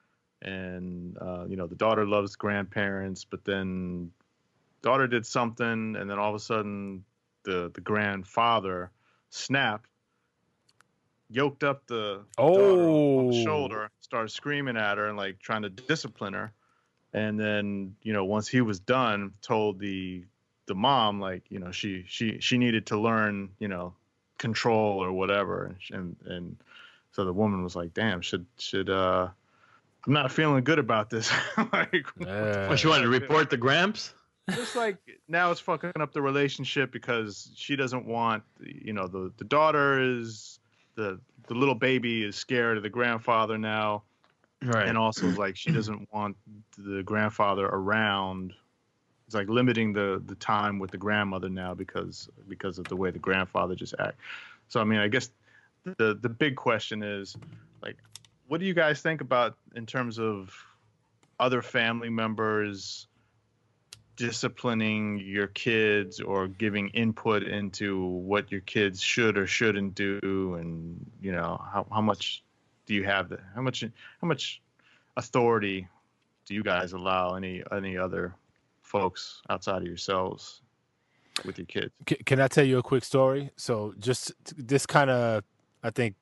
[0.41, 4.11] and uh, you know the daughter loves grandparents but then
[4.81, 7.03] daughter did something and then all of a sudden
[7.45, 8.91] the the grandfather
[9.29, 9.89] snapped
[11.29, 12.21] yoked up the
[13.17, 13.43] on the Oh.
[13.43, 16.51] shoulder started screaming at her and like trying to discipline her
[17.13, 20.25] and then you know once he was done told the
[20.65, 23.93] the mom like you know she she she needed to learn you know
[24.37, 26.55] control or whatever and and
[27.11, 29.27] so the woman was like damn should should uh
[30.07, 32.69] i'm not feeling good about this like what the Yeah.
[32.69, 34.13] What, you wanted to report the Gramps?
[34.53, 34.97] just like
[35.29, 39.99] now it's fucking up the relationship because she doesn't want you know the the daughter
[40.01, 40.59] is
[40.95, 44.03] the the little baby is scared of the grandfather now
[44.61, 44.87] Right.
[44.87, 46.37] and also like she doesn't want
[46.77, 48.53] the grandfather around
[49.33, 53.09] it's like limiting the the time with the grandmother now because because of the way
[53.09, 54.19] the grandfather just act.
[54.69, 55.29] So i mean i guess
[55.83, 57.35] the the big question is
[57.81, 57.97] like
[58.47, 60.55] what do you guys think about in terms of
[61.39, 63.07] other family members
[64.15, 70.19] disciplining your kids or giving input into what your kids should or shouldn't do?
[70.59, 72.43] And you know how, how much
[72.85, 73.83] do you have the how much
[74.21, 74.61] how much
[75.17, 75.87] authority
[76.45, 78.35] do you guys allow any any other
[78.93, 80.61] folks outside of yourselves
[81.45, 81.91] with your kids
[82.25, 83.51] can I tell you a quick story?
[83.55, 85.43] So just this kind of
[85.83, 86.15] I think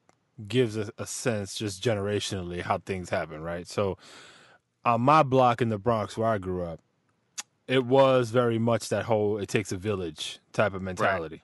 [0.48, 3.68] gives a, a sense just generationally how things happen, right?
[3.68, 3.98] So
[4.84, 6.80] on my block in the Bronx where I grew up,
[7.68, 11.44] it was very much that whole it takes a village type of mentality.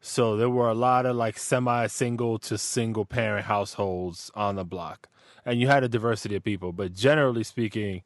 [0.00, 4.64] So there were a lot of like semi single to single parent households on the
[4.64, 5.08] block.
[5.44, 8.02] And you had a diversity of people, but generally speaking,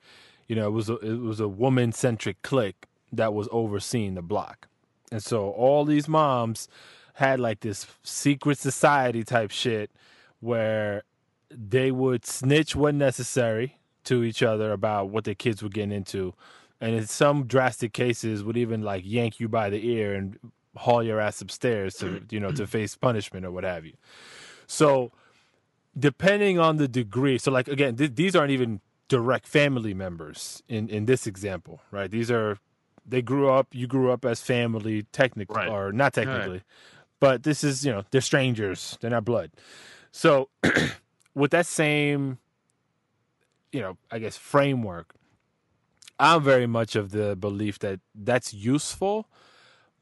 [0.48, 4.22] you know, it was a, it was a woman centric clique that was overseeing the
[4.22, 4.68] block.
[5.10, 6.68] And so all these moms
[7.14, 9.90] had like this secret society type shit
[10.40, 11.02] where
[11.50, 16.34] they would snitch when necessary to each other about what their kids were getting into.
[16.80, 20.38] And in some drastic cases would even like yank you by the ear and
[20.76, 22.24] haul your ass upstairs to, mm-hmm.
[22.30, 23.94] you know, to face punishment or what have you.
[24.66, 25.12] So
[25.98, 30.88] depending on the degree, so like again, th- these aren't even direct family members in
[30.88, 32.10] in this example, right?
[32.10, 32.58] These are
[33.08, 35.68] they grew up, you grew up as family technically Right.
[35.68, 36.62] or not technically.
[37.20, 38.98] But this is, you know, they're strangers.
[39.00, 39.52] They're not blood.
[40.10, 40.48] So
[41.34, 42.38] with that same
[43.72, 45.14] you know, I guess framework.
[46.18, 49.28] I'm very much of the belief that that's useful,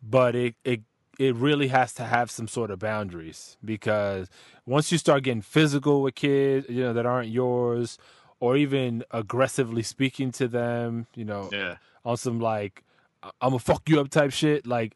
[0.01, 0.83] but it it
[1.19, 4.29] it really has to have some sort of boundaries because
[4.67, 7.99] once you start getting physical with kids, you know, that aren't yours,
[8.41, 11.77] or even aggressively speaking to them, you know, Yeah.
[12.05, 12.83] on some like
[13.23, 14.95] I'm gonna fuck you up type shit, like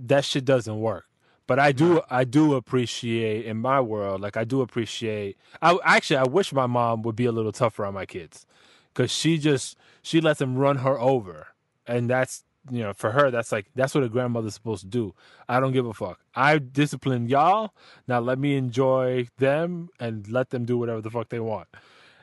[0.00, 1.06] that shit doesn't work.
[1.46, 6.16] But I do I do appreciate in my world, like I do appreciate I actually
[6.18, 8.46] I wish my mom would be a little tougher on my kids.
[8.94, 11.48] Cause she just she lets them run her over.
[11.86, 15.14] And that's you know, for her that's like that's what a grandmother's supposed to do.
[15.48, 16.20] I don't give a fuck.
[16.34, 17.74] I discipline y'all.
[18.08, 21.68] Now let me enjoy them and let them do whatever the fuck they want.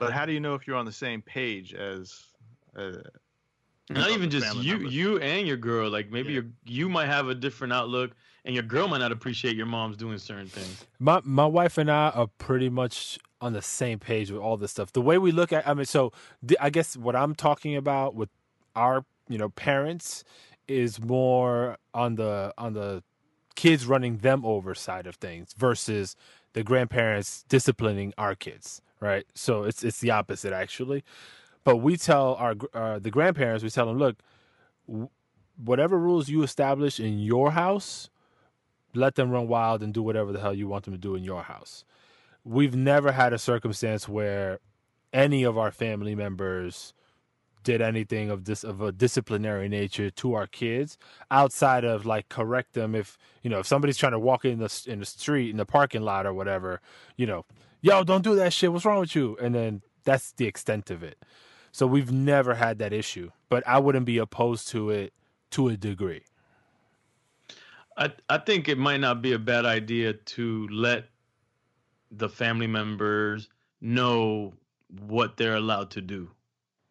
[0.01, 2.23] But how do you know if you're on the same page as?
[2.75, 2.93] Uh,
[3.89, 4.95] Not even just you, members?
[4.95, 5.89] you and your girl.
[5.91, 6.41] Like maybe Yeah.
[6.41, 8.11] your you might have a different outlook,
[8.43, 10.85] and your girl might not appreciate your mom's doing certain things.
[10.99, 14.71] my my wife and I are pretty much on the same page with all this
[14.71, 14.91] stuff.
[14.91, 16.11] The way we look at, I mean, so
[16.41, 18.29] the, I guess what I'm talking about with
[18.75, 20.23] our you know parents
[20.67, 23.03] is more on the on the
[23.55, 26.15] kids running them over side of things versus
[26.53, 29.25] the grandparents disciplining our kids, right?
[29.35, 31.03] So it's it's the opposite actually.
[31.63, 34.17] But we tell our uh, the grandparents, we tell them, look,
[35.57, 38.09] whatever rules you establish in your house,
[38.93, 41.23] let them run wild and do whatever the hell you want them to do in
[41.23, 41.83] your house.
[42.43, 44.59] We've never had a circumstance where
[45.13, 46.93] any of our family members
[47.63, 50.97] did anything of this of a disciplinary nature to our kids
[51.29, 54.83] outside of like correct them if you know if somebody's trying to walk in the
[54.87, 56.81] in the street in the parking lot or whatever
[57.17, 57.45] you know
[57.81, 61.03] yo don't do that shit what's wrong with you and then that's the extent of
[61.03, 61.17] it
[61.71, 65.13] so we've never had that issue but i wouldn't be opposed to it
[65.49, 66.23] to a degree
[67.97, 71.05] I I think it might not be a bad idea to let
[72.11, 73.47] the family members
[73.79, 74.53] know
[75.07, 76.29] what they're allowed to do.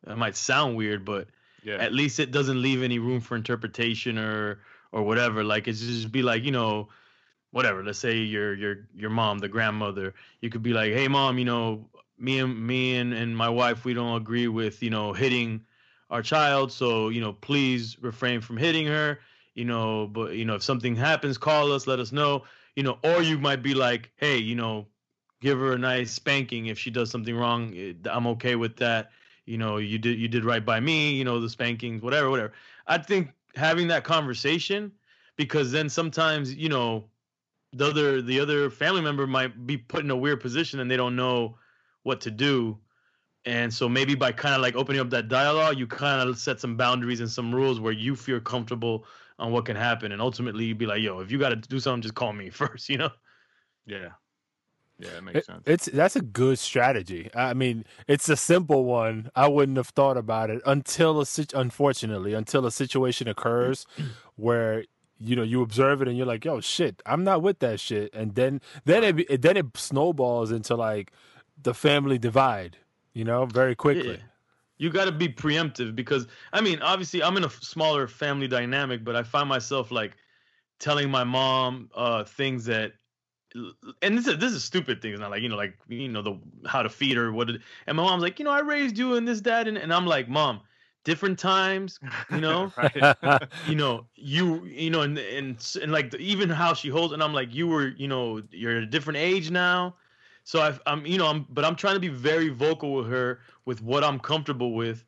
[0.07, 1.29] It might sound weird, but
[1.62, 1.76] yeah.
[1.76, 4.61] at least it doesn't leave any room for interpretation or
[4.92, 5.44] or whatever.
[5.44, 6.88] Like it's just be like, you know,
[7.53, 7.83] whatever.
[7.83, 11.45] Let's say your your your mom, the grandmother, you could be like, hey mom, you
[11.45, 15.65] know, me and me and, and my wife, we don't agree with, you know, hitting
[16.11, 16.73] our child.
[16.73, 19.21] So, you know, please refrain from hitting her.
[19.55, 22.45] You know, but you know, if something happens, call us, let us know.
[22.77, 24.87] You know, or you might be like, hey, you know,
[25.41, 27.75] give her a nice spanking if she does something wrong.
[27.77, 29.11] eh, I'm okay with that
[29.47, 32.53] you know you did you did right by me you know the spankings whatever whatever
[32.87, 34.93] i think having that conversation
[35.37, 37.05] because then sometimes you know
[37.73, 40.97] the other the other family member might be put in a weird position and they
[40.97, 41.57] don't know
[42.03, 42.79] what to do
[43.47, 46.61] and so maybe by kind of like opening up that dialogue you kind of set
[46.61, 49.05] some boundaries and some rules where you feel comfortable
[49.39, 51.79] on what can happen and ultimately you'd be like yo if you got to do
[51.81, 53.11] something just call me first you know
[53.87, 54.11] yeah.
[54.99, 55.63] Yeah, it makes It- sense.
[55.65, 57.31] it's that's a good strategy.
[57.35, 59.31] I mean, it's a simple one.
[59.35, 63.87] I wouldn't have thought about it until a sit- unfortunately until a situation occurs
[64.37, 64.85] where
[65.21, 68.13] you know you observe it and you're like, "Yo, shit, I'm not with that shit,"
[68.15, 71.13] and then then it then it snowballs into like
[71.63, 72.79] the family divide.
[73.13, 74.13] You know, very quickly.
[74.13, 74.27] Yeah.
[74.79, 79.05] You got to be preemptive because I mean, obviously, I'm in a smaller family dynamic,
[79.05, 80.17] but I find myself like
[80.79, 82.93] telling my mom uh, things that,
[84.01, 86.39] and this is this is stupid things, not like you know, like you know the
[86.67, 89.17] how to feed her, what, did, and my mom's like, you know, I raised you
[89.17, 90.61] and this, that, and, and I'm like, mom,
[91.05, 91.99] different times,
[92.31, 92.73] you know,
[93.67, 97.23] you know, you, you know, and and and like the, even how she holds, and
[97.23, 99.97] I'm like, you were, you know, you're a different age now,
[100.45, 103.41] so I've, I'm, you know, I'm, but I'm trying to be very vocal with her
[103.65, 105.05] with what I'm comfortable with,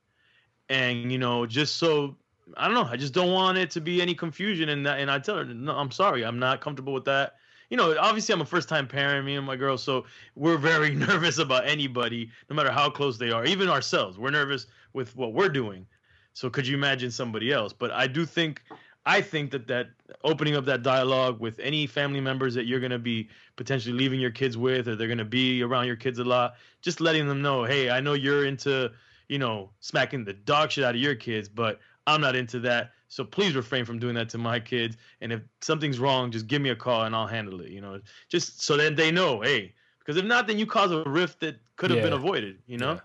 [0.69, 2.17] and you know, just so
[2.57, 5.11] I don't know, I just don't want it to be any confusion, and that, and
[5.11, 7.37] I tell her, no, I'm sorry, I'm not comfortable with that.
[7.71, 10.95] You know, obviously, I'm a first time parent, me and my girl, so we're very
[10.95, 14.19] nervous about anybody, no matter how close they are, even ourselves.
[14.19, 15.87] We're nervous with what we're doing.
[16.35, 17.73] So could you imagine somebody else?
[17.73, 18.63] But I do think,
[19.05, 19.89] I think that that
[20.25, 24.21] opening up that dialogue with any family members that you're going to be potentially leaving
[24.21, 27.27] your kids with, or they're going to be around your kids a lot, just letting
[27.27, 28.91] them know, hey, I know you're into,
[29.29, 32.93] you know, smacking the dog shit out of your kids, but I'm not into that.
[33.09, 34.97] So please refrain from doing that to my kids.
[35.21, 37.69] And if something's wrong, just give me a call and I'll handle it.
[37.71, 38.01] You know,
[38.31, 41.57] just so that they know, hey, because if not, then you cause a rift that
[41.77, 42.59] could have been avoided.
[42.67, 42.93] You know.
[42.93, 43.01] Yeah.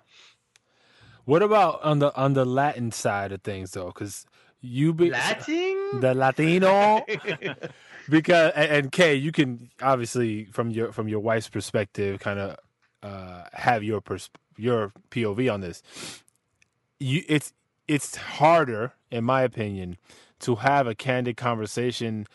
[1.27, 3.87] What about on the on the Latin side of things though?
[3.87, 4.25] Because
[4.61, 5.99] you be Latin.
[5.99, 7.05] the Latino
[8.09, 12.57] because and, and Kay, you can obviously from your from your wife's perspective, kind of
[13.03, 15.83] uh, have your pers- your POV on this.
[16.97, 17.51] You, it's
[17.89, 19.97] it's harder, in my opinion,
[20.39, 22.25] to have a candid conversation.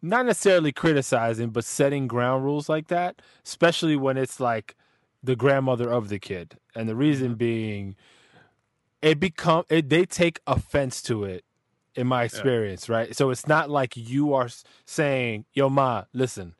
[0.00, 4.76] Not necessarily criticizing, but setting ground rules like that, especially when it's like
[5.24, 7.38] the grandmother of the kid, and the reason mm-hmm.
[7.38, 7.96] being,
[9.02, 11.44] it become it, they take offense to it.
[11.96, 13.14] In my experience, right?
[13.14, 14.48] So it's not like you are
[14.84, 16.56] saying, "Yo, ma, listen,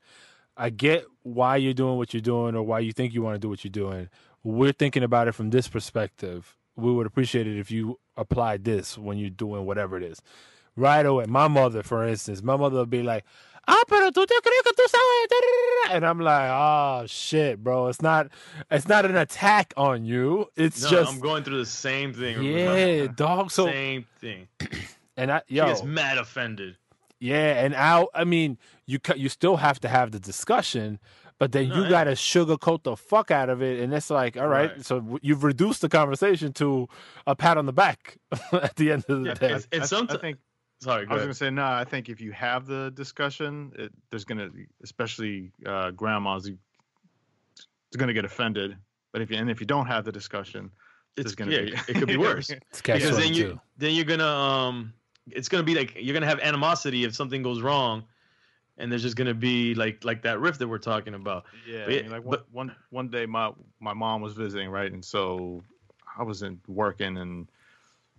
[0.57, 3.39] I get why you're doing what you're doing or why you think you want to
[3.41, 4.09] do what you're doing.
[4.43, 6.57] We're thinking about it from this perspective.
[6.77, 10.21] We would appreciate it if you applied this when you're doing whatever it is.
[10.77, 11.27] Right away.
[11.27, 13.25] My mother, for instance, my mother would be like,
[13.67, 15.29] Ah, pero tú te crees que tú sabes.
[15.31, 17.89] da, da, da, da." And I'm like, oh shit, bro.
[17.89, 18.29] It's not
[18.71, 20.47] it's not an attack on you.
[20.57, 22.43] It's No, just I'm going through the same thing.
[22.43, 23.51] Yeah, dog.
[23.51, 24.49] So same thing.
[25.17, 26.77] and I She yo gets mad offended.
[27.21, 30.99] Yeah, and I I mean, you cu- you still have to have the discussion,
[31.39, 34.37] but then No, you got to sugarcoat the fuck out of it, and it's like,
[34.37, 34.85] all right, Right.
[34.85, 36.87] so you've reduced the conversation to
[37.27, 38.19] a pat on the back
[38.53, 39.47] at the end of the Yeah, day.
[39.47, 40.39] it's- it's I, I think
[40.85, 41.21] Sorry, I was ahead.
[41.23, 41.65] gonna say no.
[41.65, 44.51] I think if you have the discussion, it, there's gonna,
[44.83, 48.77] especially uh, grandmas, it's gonna get offended.
[49.13, 50.71] But if you and if you don't have the discussion,
[51.17, 52.51] It's it's gonna yeah, be it could be worse.
[52.71, 53.35] It's because then 22.
[53.41, 54.93] you then you're gonna um
[55.31, 58.05] it's gonna be like you're gonna have animosity if something goes wrong
[58.77, 61.95] and there's just gonna be like like that rift that we're talking about Yeah, But
[61.95, 65.05] I mean, like one, but- one one day my my mom was visiting, right, and
[65.05, 65.63] so
[66.19, 67.49] I wasn't working, and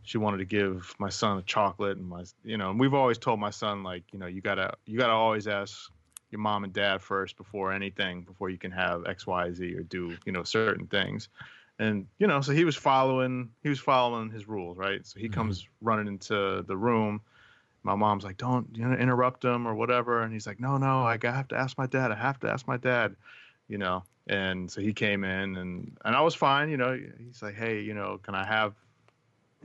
[0.06, 3.18] she wanted to give my son a chocolate, and my you know, and we've always
[3.18, 5.92] told my son like, you know, you gotta you gotta always ask
[6.32, 9.84] your mom and dad first before anything, before you can have X, Y, Z or
[9.84, 11.30] do you know certain things,
[11.80, 15.06] and you know, so he was following he was following his rules, right?
[15.06, 15.30] So he Mhm.
[15.30, 17.22] comes running into the room.
[17.84, 21.04] My mom's like, "Don't you know, interrupt him or whatever," and he's like, "No, no,
[21.06, 22.12] I have to ask my dad.
[22.12, 23.16] I have to ask my dad."
[23.68, 27.42] you know and so he came in and and i was fine you know he's
[27.42, 28.76] like hey you know can i have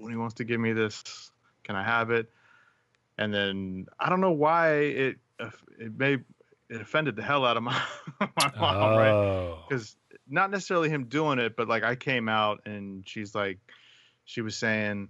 [0.01, 1.31] when he wants to give me this
[1.65, 2.31] can i have it
[3.19, 5.17] and then i don't know why it
[5.79, 6.15] it may
[6.69, 7.81] it offended the hell out of my
[8.21, 9.97] my mom right oh, because
[10.31, 13.59] not necessarily him doing it, but like I came out and she's like,
[14.25, 15.09] she was saying,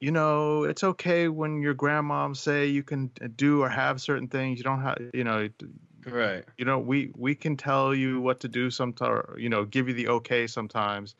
[0.00, 4.58] you know, it's okay when your grandmoms say you can do or have certain things.
[4.58, 5.48] You don't have, you know,
[6.06, 9.88] right you know, we we can tell you what to do sometimes, you know, give
[9.88, 11.14] you the okay sometimes.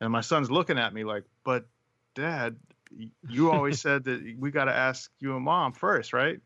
[0.00, 1.66] And my son's looking at me like, but
[2.16, 2.56] dad,
[3.28, 6.40] you always said that we got to ask you and mom first, right?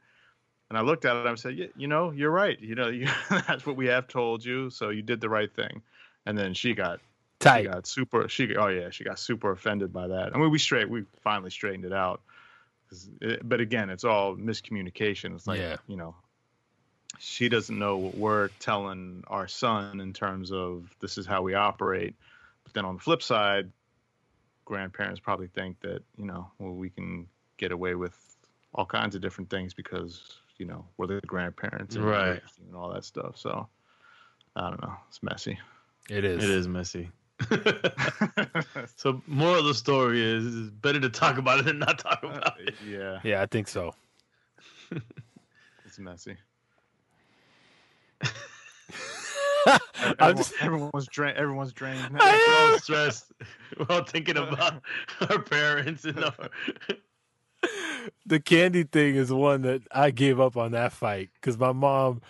[0.68, 2.60] And I looked at it and I said, yeah, you know, you're right.
[2.60, 4.68] You know, you, that's what we have told you.
[4.70, 5.80] So you did the right thing.
[6.26, 7.64] And then she got, she tight.
[7.70, 10.34] got super, she, oh yeah, she got super offended by that.
[10.34, 12.20] I mean, we straight, we finally straightened it out.
[13.22, 15.34] it- but again, it's all miscommunication.
[15.34, 15.76] It's like, Yeah.
[15.88, 16.14] you know,
[17.18, 21.54] she doesn't know what we're telling our son in terms of this is how we
[21.54, 22.14] operate.
[22.64, 23.70] But then on the flip side,
[24.70, 27.26] grandparents probably think that, you know, well, we can
[27.58, 28.16] get away with
[28.72, 32.40] all kinds of different things because, you know, we're the grandparents and, Right.
[32.66, 33.36] and all that stuff.
[33.36, 33.68] So
[34.54, 34.94] I don't know.
[35.08, 35.58] It's messy.
[36.08, 36.42] It is.
[36.44, 37.08] it is messy
[38.96, 42.20] so moral of the story is it's better to talk about it than not talk
[42.24, 43.94] uh, about it yeah, Yeah, I think so.
[44.90, 46.36] it's messy.
[50.02, 51.36] Everyone, just- everyone's drained.
[51.36, 52.10] Everyone's drained.
[52.12, 53.32] we're all stressed
[53.78, 54.82] we're all thinking about
[55.30, 56.32] our parents and our
[58.26, 62.22] the candy thing is one that I gave up on that fight because my mom,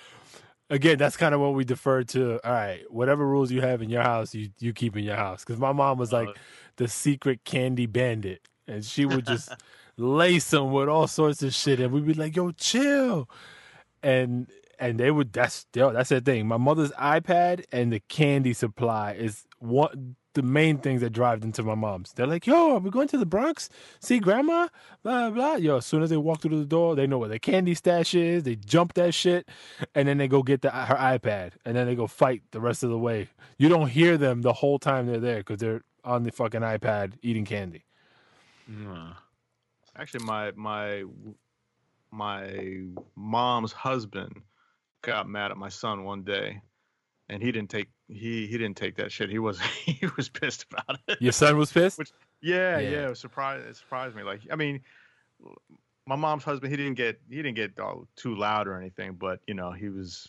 [0.69, 2.41] again, that's kind of what we defer to.
[2.45, 5.45] All right, whatever rules you have in your house, you you keep in your house.
[5.45, 6.33] Because my mom was like Uh,
[6.77, 9.51] the secret candy bandit, and she would just
[9.97, 13.29] lace them with all sorts of shit, and we'd be like, "Yo, chill,"
[14.03, 14.49] and
[14.81, 15.33] and they would.
[15.33, 16.49] That's yo, that's the thing.
[16.49, 20.17] My mother's iPad and the candy supply is one.
[20.35, 22.13] The main things that drive them to my mom's.
[22.13, 23.69] They're like, "Yo, are we going to the Bronx?
[23.99, 24.69] See grandma?"
[25.03, 25.57] Blah blah.
[25.57, 28.15] Yo, as soon as they walk through the door, they know where the candy stash
[28.15, 28.45] is.
[28.45, 29.49] They jump that shit,
[29.95, 32.85] and then they go get the, her iPad, and then they go fight the rest
[32.85, 33.29] of the way.
[33.59, 37.15] You don't hear them the whole time they're there because they're on the fucking iPad
[37.23, 37.85] eating candy.
[39.97, 41.05] Actually, my my
[42.13, 42.85] my
[43.17, 44.43] mom's husband
[45.03, 46.61] got mad at my son one day,
[47.29, 49.31] and he didn't take he he didn't take that shit.
[49.31, 51.21] He was he was pissed about it.
[51.21, 51.99] Your son was pissed.
[51.99, 52.91] Which- Yeah, Yeah.
[52.91, 53.67] yeah, it was surprised.
[53.67, 54.23] It surprised me.
[54.23, 54.81] Like, I mean,
[56.07, 59.41] my mom's husband, he didn't get he didn't get all too loud or anything, but
[59.47, 60.29] you know, he was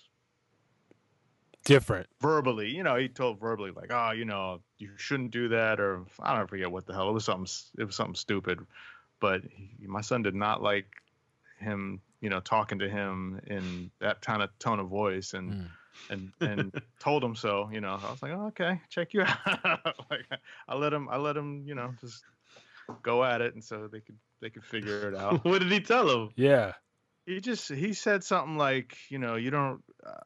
[1.64, 2.08] Different.
[2.20, 6.06] verbally, you know, he told verbally like, oh, you know, you shouldn't do that, or
[6.20, 7.26] I don't forget what the hell it was.
[7.26, 7.48] Something
[7.78, 8.60] it was something stupid,
[9.20, 10.88] but he, my son did not like
[11.60, 15.78] him, you know, talking to him in that kind of tone of voice, and Mm.
[16.10, 17.70] and and told him so.
[17.72, 19.40] You know, I was like, oh, okay, check you out.
[20.12, 20.28] like,
[20.68, 22.26] I let him, I let him, you know, just
[23.04, 25.80] go at it, and so they could they could figure it out what did he
[25.82, 26.74] tell him Yeah.
[27.26, 29.84] he just he said something like you know you don't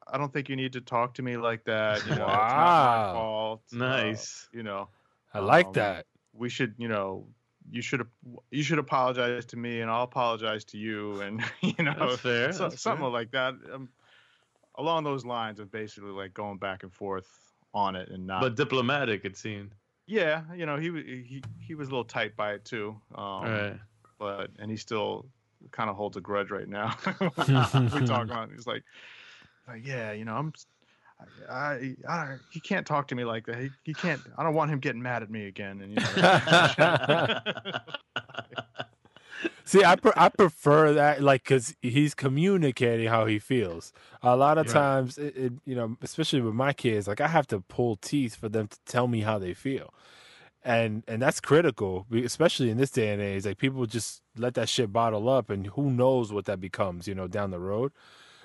[0.08, 2.06] I don't think you need to talk to me like that.
[2.06, 3.12] You know, it's not my Wow.
[3.12, 3.64] fault.
[3.86, 4.50] uh, Nice.
[4.52, 4.90] you know,
[5.34, 6.08] I like Um, that.
[6.34, 7.35] we should, you know,
[7.72, 8.06] you should
[8.52, 12.52] you should apologize to me, and I'll apologize to you, and you know, fair.
[12.52, 13.10] so- something fair.
[13.10, 13.56] like that.
[13.74, 13.90] Um,
[14.78, 17.28] along those lines of basically like going back and forth
[17.74, 18.42] on it and not.
[18.42, 19.74] But diplomatic, it seemed.
[20.08, 22.96] yeah, you know, he he he was a little tight by it too.
[23.16, 23.80] Um, right.
[24.20, 25.26] but and he still
[25.72, 26.96] kind of holds a grudge right now.
[27.20, 28.52] we talk about.
[28.52, 28.84] He's like,
[29.68, 30.54] like yeah, you know, I'm.
[31.50, 33.58] I, I, he can't talk to me like that.
[33.60, 34.26] He, he can't.
[34.38, 35.82] I don't want him getting mad at me again.
[35.82, 37.40] And you know,
[39.68, 43.92] See, I pre- I prefer that, like, because he's communicating how he feels.
[44.22, 44.74] A lot of Yeah.
[44.74, 48.36] times, it, it, you know, especially with my kids, like I have to pull teeth
[48.36, 49.92] for them to tell me how they feel,
[50.64, 53.46] and and that's critical, especially in this day and age.
[53.46, 57.16] Like people just let that shit bottle up, and who knows what that becomes, you
[57.16, 57.92] know, down the road.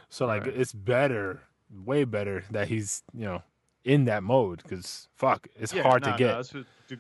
[0.08, 0.56] So like, Right.
[0.56, 1.42] it's better,
[1.72, 3.42] way better that he's, you know,
[3.84, 6.32] in that mode because fuck, it's Yeah, hard no, to get.
[6.32, 6.54] No, it's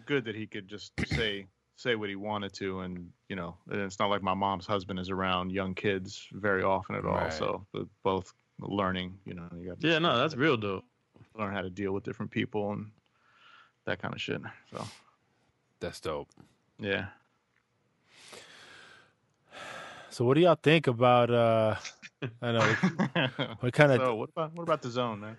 [0.06, 1.46] good that he could just say
[1.76, 4.98] say what he wanted to, and you know, and it's not like my mom's husband
[4.98, 7.14] is around young kids very often at all.
[7.14, 7.32] Right.
[7.32, 9.18] So they're both learning.
[9.24, 10.84] You know, you got yeah, no, that's real dope.
[11.38, 12.90] learn how to deal with different people and
[13.86, 14.40] that kind of shit.
[14.70, 14.86] So
[15.80, 16.28] That's dope.
[16.78, 17.06] yeah.
[20.10, 21.30] So what do y'all think about?
[21.30, 21.76] uh
[22.42, 25.36] I know what kind of so what about what about the zone, man?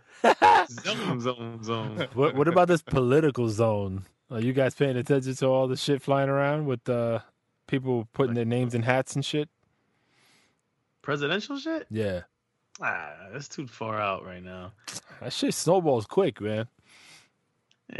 [0.69, 2.07] Zone, zone, zone.
[2.13, 4.05] what what about this political zone?
[4.31, 7.19] Are you guys paying attention to all the shit flying around with uh
[7.67, 9.49] people putting their names in hats and shit?
[11.01, 11.87] Presidential shit?
[11.89, 12.21] Yeah,
[12.81, 14.71] Ah, that's too far out right now.
[15.19, 16.67] that shit snowballs quick, man.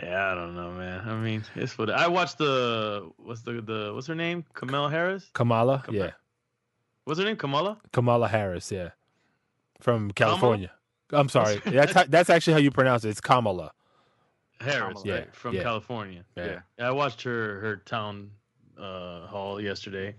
[0.02, 1.08] Yeah, I don't know, man.
[1.08, 4.46] I mean, it's what I watched the what's the the what's her name?
[4.54, 5.30] Kamala Harris.
[5.34, 6.12] Kamala, Kam- yeah,
[7.12, 7.36] What's her name?
[7.36, 7.78] Kamala.
[7.92, 8.92] Kamala Harris, yeah,
[9.82, 10.72] from California.
[11.10, 13.10] I'm sorry, that's how, that's actually how you pronounce it.
[13.10, 13.74] It's Kamala.
[14.62, 15.20] Harris, Kamala.
[15.20, 15.36] right?
[15.36, 15.62] From yeah.
[15.62, 16.24] California.
[16.38, 16.60] Yeah.
[16.80, 18.32] Yeah, I watched her her town
[18.80, 20.16] uh, hall yesterday.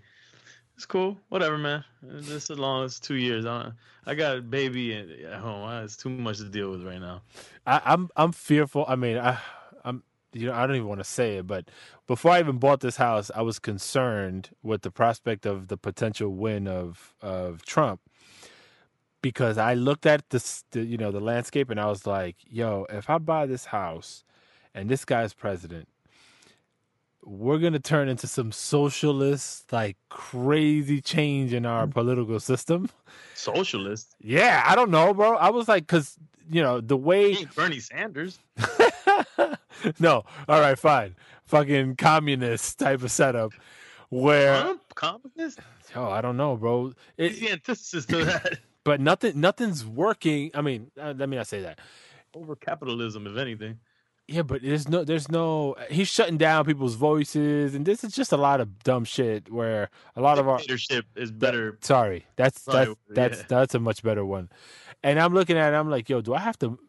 [0.75, 1.17] It's cool.
[1.29, 1.83] Whatever, man.
[2.19, 3.47] Just as long as two years.
[3.47, 3.71] I,
[4.05, 5.67] I got a baby at, at home.
[5.83, 7.23] It's too much to deal with right now.
[7.65, 8.85] I, I'm I'm fearful.
[8.87, 9.37] I mean, I I'm
[10.33, 11.69] you know I don't even want to say it, but
[12.07, 16.29] before I even bought this house, I was concerned with the prospect of the potential
[16.29, 18.01] win of of Trump
[19.23, 22.85] because I looked at this the, you know the landscape and I was like, yo,
[22.89, 24.23] if I buy this house
[24.75, 25.87] and this guy's president,
[27.23, 31.93] we're gonna turn into some socialist like crazy change in our mm-hmm.
[31.93, 32.89] political system.
[33.33, 34.13] Socialist.
[34.19, 35.35] Yeah, I don't know, bro.
[35.35, 36.17] I was like, cause
[36.51, 38.37] you know the way Bernie Sanders.
[39.99, 41.15] no, all right, fine.
[41.45, 43.53] Fucking communist type of setup
[44.13, 44.81] where Trump?
[44.95, 45.59] Communist?
[45.95, 46.93] oh, I don't know, bro.
[47.17, 48.59] It, the antithesis to that.
[48.83, 50.51] but nothing, nothing's working.
[50.53, 51.79] I mean, uh, let me not say that.
[52.35, 53.79] Over capitalism, if anything.
[54.27, 55.75] Yeah, but there's no, there's no.
[55.89, 59.51] He's shutting down people's voices, and this is just a lot of dumb shit.
[59.51, 61.77] Where a lot of our leadership is better.
[61.81, 63.45] Sorry, that's that's that's yeah.
[63.49, 64.49] that's a much better one.
[65.03, 66.79] And I'm looking at it, I'm like, yo, do I have to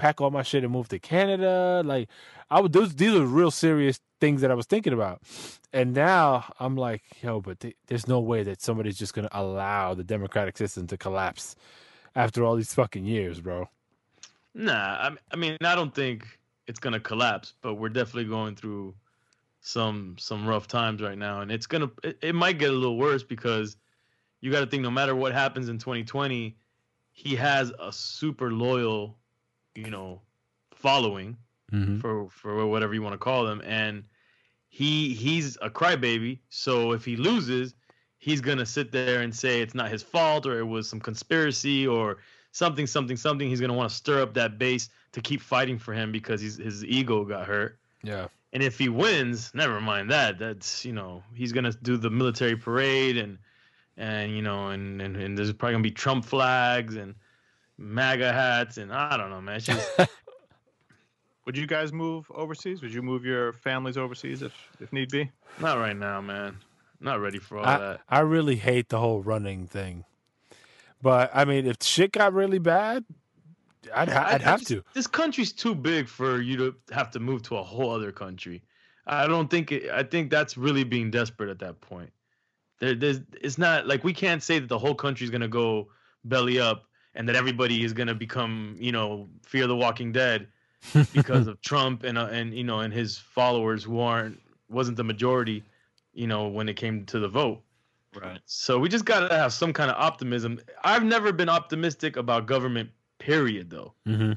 [0.00, 1.82] pack all my shit and move to Canada?
[1.84, 2.08] Like,
[2.50, 2.72] I would.
[2.72, 5.20] Those these are real serious things that I was thinking about.
[5.72, 9.94] And now I'm like, yo, but th- there's no way that somebody's just gonna allow
[9.94, 11.54] the democratic system to collapse
[12.16, 13.68] after all these fucking years, bro.
[14.54, 16.26] Nah, I, I mean, I don't think
[16.66, 18.94] it's gonna collapse, but we're definitely going through
[19.60, 22.96] some some rough times right now, and it's gonna it, it might get a little
[22.96, 23.76] worse because
[24.40, 26.56] you got to think no matter what happens in 2020,
[27.12, 29.18] he has a super loyal,
[29.84, 30.20] you know,
[30.74, 31.36] following
[31.72, 31.98] Mm-hmm.
[32.00, 34.02] for for whatever you want to call them, and
[34.68, 36.40] he he's a crybaby.
[36.48, 37.74] So if he loses,
[38.18, 41.86] he's gonna sit there and say it's not his fault or it was some conspiracy
[41.86, 42.18] or
[42.50, 43.48] something something something.
[43.48, 46.56] He's gonna want to stir up that base to keep fighting for him because he's,
[46.56, 47.78] his ego got hurt.
[48.02, 48.26] Yeah.
[48.52, 50.40] And if he wins, never mind that.
[50.40, 53.38] That's you know he's gonna do the military parade and
[53.96, 57.14] and you know and and, and there's probably gonna be Trump flags and
[57.80, 59.56] MAGA hats and I don't know, man.
[59.56, 59.90] It's just
[61.46, 62.82] Would you guys move overseas?
[62.82, 65.30] Would you move your families overseas if if need be?
[65.60, 66.56] not right now, man.
[67.00, 68.00] Not ready for all I, that.
[68.08, 70.04] I really hate the whole running thing.
[71.02, 73.04] But I mean, if shit got really bad,
[73.94, 74.84] I'd ha- I- I'd have just- to.
[74.92, 78.62] This country's too big for you to have to move to a whole other country.
[79.06, 82.12] I don't think it, I think that's really being desperate at that point.
[82.78, 85.88] There, there's it's not like we can't say that the whole country's gonna go
[86.24, 86.84] belly up
[87.14, 90.48] and that everybody is gonna become you know fear the Walking Dead
[91.12, 95.04] because of Trump and uh, and you know and his followers who aren't wasn't the
[95.04, 95.62] majority,
[96.12, 97.62] you know when it came to the vote.
[98.20, 98.40] Right.
[98.44, 100.60] So we just got to have some kind of optimism.
[100.82, 103.94] I've never been optimistic about government period though.
[104.06, 104.32] Mm-hmm.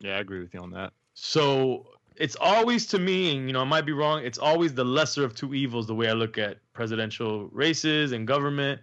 [0.00, 0.92] Yeah, I agree with you on that.
[1.14, 1.86] So
[2.16, 4.22] it's always to me, and you know, I might be wrong.
[4.22, 8.26] It's always the lesser of two evils the way I look at presidential races and
[8.26, 8.80] government.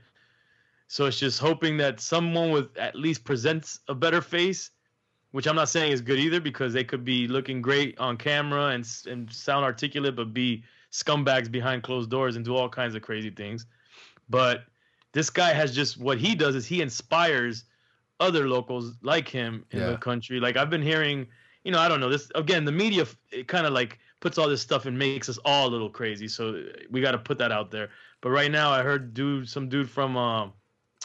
[0.93, 4.69] So it's just hoping that someone with at least presents a better face,
[5.31, 8.67] which I'm not saying is good either, because they could be looking great on camera
[8.67, 13.01] and and sound articulate, but be scumbags behind closed doors and do all kinds of
[13.01, 13.65] crazy things.
[14.29, 14.65] But
[15.13, 17.63] this guy has just what he does is he inspires
[18.19, 19.93] other locals like him in Yeah.
[19.93, 20.39] the country.
[20.39, 21.25] Like I've been hearing,
[21.63, 22.65] you know, I don't know this again.
[22.65, 25.71] The media it kind of like puts all this stuff and makes us all a
[25.71, 26.27] little crazy.
[26.27, 27.89] So we got to put that out there.
[28.21, 30.49] But right now, I heard dude, some dude from uh,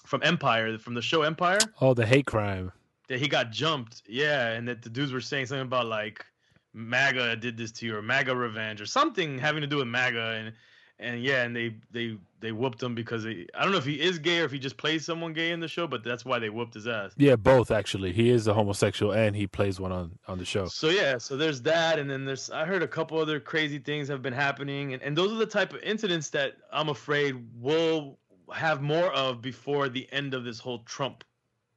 [0.08, 2.72] from Empire, from the show Empire, Oh, the hate crime.
[3.08, 4.02] that he got jumped.
[4.08, 6.24] Yeah, and that the dudes were saying something about like
[6.72, 10.20] MAGA did this to you or MAGA revenge or something having to do with MAGA
[10.38, 10.52] and
[11.00, 14.00] and yeah, and they they they whooped him because he, I don't know if he
[14.00, 16.40] is gay or if he just plays someone gay in the show, but that's why
[16.40, 17.12] they whooped his ass.
[17.16, 18.12] Yeah, both actually.
[18.12, 20.66] He is a homosexual and he plays one on on the show.
[20.66, 24.08] So yeah, so there's that, and then there's I heard a couple other crazy things
[24.08, 28.17] have been happening, and, and those are the type of incidents that I'm afraid we'll
[28.54, 31.24] have more of before the end of this whole Trump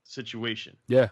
[0.04, 0.78] situation.
[0.88, 1.10] Yeah.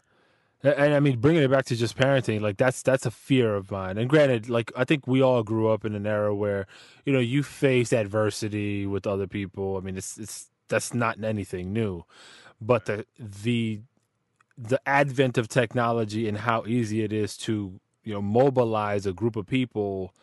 [0.61, 3.71] And I mean, bringing it back to just parenting, like that's that's a fear of
[3.71, 3.97] mine.
[3.97, 6.67] And granted, like I think we all grew up in an era where,
[7.05, 9.77] you know, you face adversity with other people.
[9.77, 12.03] I mean, it's it's that's not anything new,
[12.59, 13.81] but the the
[14.57, 19.37] the advent of technology and how easy it is to you know mobilize a group
[19.37, 20.13] of people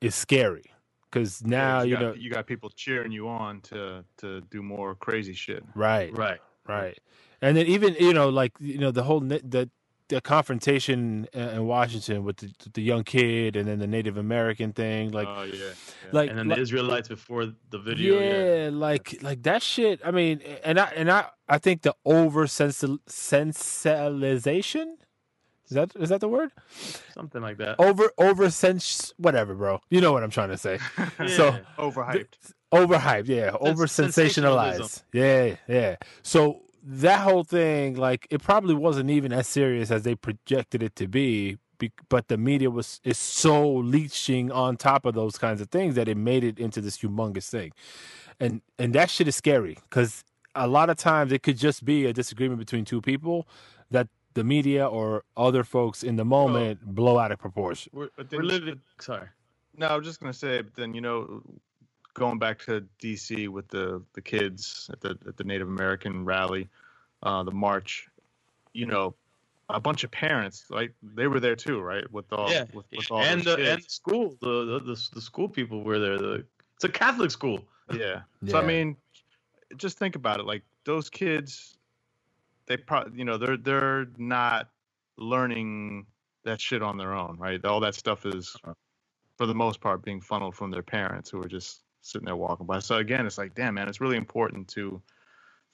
[0.00, 0.70] is scary
[1.10, 4.62] because now Yeah, you got, know you got people cheering you on to to do
[4.62, 5.62] more crazy shit.
[5.74, 6.40] right Right.
[6.68, 6.98] Right.
[7.42, 9.70] And then even you know like you know the whole the
[10.08, 14.72] the confrontation in in Washington with the, the young kid and then the Native American
[14.72, 15.70] thing like oh yeah, yeah.
[16.12, 18.18] like and then like- the Israelites before the video.
[18.20, 18.70] yeah, Yeah.
[18.72, 24.96] like like that shit I mean and I and I I think the over sensibilization
[25.68, 26.50] is that is that the word?
[27.14, 27.76] Something like that.
[27.78, 29.80] over over sens whatever bro.
[29.90, 30.78] You know what I'm trying to say.
[31.28, 31.58] So Yeah.
[31.78, 32.52] overhyped.
[32.72, 33.50] overhyped yeah.
[33.60, 35.96] Over sensationalized yeah yeah.
[36.22, 40.94] So that whole thing like it probably wasn't even as serious as they projected it
[40.96, 45.60] to be be- but the media was is so leeching on top of those kinds
[45.60, 47.72] of things that it made it into this humongous thing.
[48.40, 52.06] And and that shit is scary because a lot of times it could just be
[52.06, 53.75] a disagreement between two people that
[54.36, 58.38] the media or other folks in the moment blow out of proportion We're, But we're
[58.38, 58.80] then- living.
[59.00, 59.28] Sorry.
[59.78, 61.42] No, I was just gonna say, but then you know,
[62.14, 62.72] going back to
[63.02, 66.68] DC with the the kids at the at the Native American rally,
[67.22, 68.08] uh, the march,
[68.72, 69.14] you know,
[69.68, 72.10] a bunch of parents, like they were there too, right?
[72.10, 72.64] With all yeah.
[72.72, 75.82] with, with all and those the and the school, the, the the the school people
[75.82, 76.18] were there.
[76.18, 76.44] The
[76.76, 77.60] it's a Catholic school.
[77.92, 78.20] yeah.
[78.48, 78.96] So I mean,
[79.76, 80.46] just think about it.
[80.46, 81.75] Like those kids,
[82.68, 84.68] they probably, you know, they're they're not
[85.18, 86.06] learning
[86.44, 87.64] that shit on their own, right?
[87.64, 88.56] All that stuff is,
[89.38, 92.66] for the most part, being funneled from their parents who are just sitting there walking
[92.66, 92.78] by.
[92.80, 95.02] So again, it's like, damn, man, it's really important to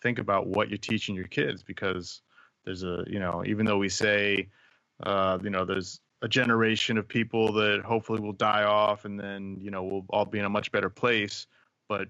[0.02, 2.22] think about what you're teaching your kids because
[2.64, 4.48] there's a, you know, even though we say,
[5.04, 9.56] uh, you know, there's a generation of people that hopefully will die off and then,
[9.60, 11.46] you know, we'll all be in a much better place.
[11.88, 12.08] But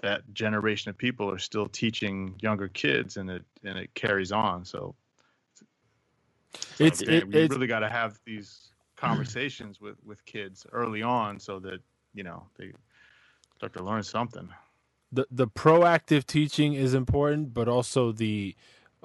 [0.00, 4.64] that generation of people are still teaching younger kids and it and it carries on.
[4.64, 4.94] So
[6.78, 11.40] it's it, we it's really got to have these conversations with with kids early on
[11.40, 11.80] so that
[12.14, 12.72] you know they
[13.56, 14.48] start to learn something.
[15.12, 18.54] the the proactive teaching is important, but also the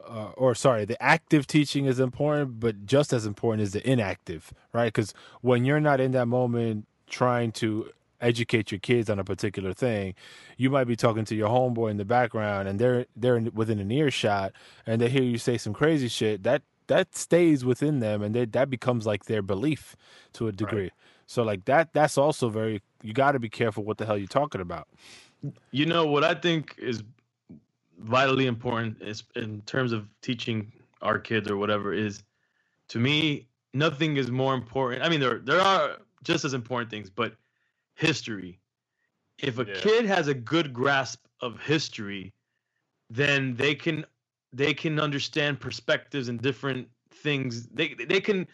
[0.05, 4.53] uh, or sorry, the active teaching is important, but just as important is the inactive,
[4.73, 4.87] right?
[4.87, 9.73] Because when you're not in that moment trying to educate your kids on a particular
[9.73, 10.15] thing,
[10.57, 13.91] you might be talking to your homeboy in the background, and they're they're within an
[13.91, 14.53] earshot,
[14.85, 16.43] and they hear you say some crazy shit.
[16.43, 19.95] That that stays within them, and they, that becomes like their belief
[20.33, 20.91] to a degree.
[21.25, 22.81] So like that, that's also very.
[23.03, 24.87] You got to be careful what the hell you're talking about.
[25.71, 27.03] You know what I think is
[27.99, 32.23] vitally important is in terms of teaching our kids or whatever is
[32.89, 35.03] to me nothing is more important.
[35.03, 37.33] I mean there there are just as important things, but
[38.01, 38.59] history.
[39.39, 39.73] If a Yeah.
[39.73, 42.33] kid has a good grasp of history,
[43.09, 44.05] then they can
[44.53, 47.67] they can understand perspectives and different things.
[47.67, 48.47] They they can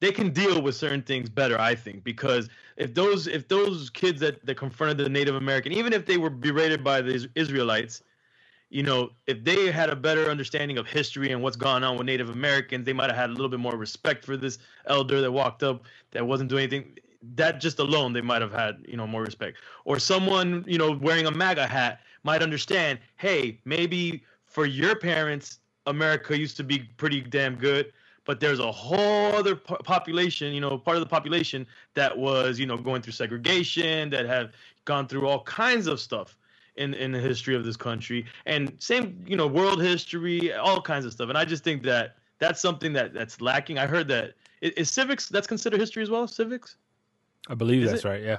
[0.00, 4.20] they can deal with certain things better, I think, because if those if those kids
[4.20, 8.02] that, that confronted the Native American, even if they were berated by the Israelites,
[8.70, 12.06] you know, if they had a better understanding of history and what's gone on with
[12.06, 15.32] Native Americans, they might have had a little bit more respect for this elder that
[15.32, 16.98] walked up that wasn't doing anything.
[17.36, 19.58] That just alone, they might have had, you know, more respect.
[19.84, 25.58] Or someone, you know, wearing a MAGA hat might understand, hey, maybe for your parents,
[25.86, 27.92] America used to be pretty damn good,
[28.24, 32.58] but there's a whole other po- population, you know, part of the population that was,
[32.58, 34.52] you know, going through segregation, that have
[34.84, 36.36] gone through all kinds of stuff
[36.76, 41.04] in in the history of this country, and same, you know, world history, all kinds
[41.04, 41.28] of stuff.
[41.28, 43.78] And I just think that that's something that that's lacking.
[43.78, 46.26] I heard that is, is civics that's considered history as well.
[46.26, 46.76] Civics,
[47.48, 48.08] I believe Is that's it?
[48.08, 48.22] right.
[48.22, 48.38] Yeah.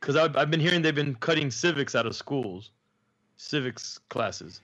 [0.00, 2.70] because I've, I've been hearing they've been cutting civics out of schools,
[3.36, 4.62] civics classes.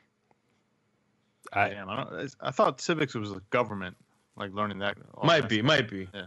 [1.52, 3.96] I, Damn, I, don't, I thought civics was a government,
[4.36, 4.96] like learning that.
[5.22, 6.08] might be, might be.
[6.14, 6.26] Yeah.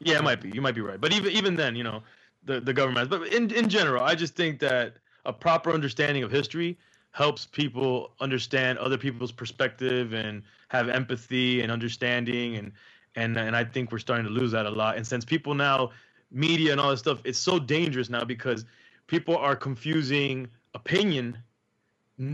[0.00, 0.50] Yeah, it might be.
[0.50, 1.00] You might be right.
[1.00, 2.02] But even even then, you know,
[2.44, 3.10] the the government.
[3.10, 6.78] But in in general, I just think that a proper understanding of history
[7.12, 12.72] helps people understand other people's perspective and have empathy and understanding and
[13.16, 14.96] and and I think we're starting to lose that a lot.
[14.98, 15.90] And since people now
[16.30, 18.64] media and all this stuff, it's so dangerous now because
[19.06, 21.38] people are confusing opinion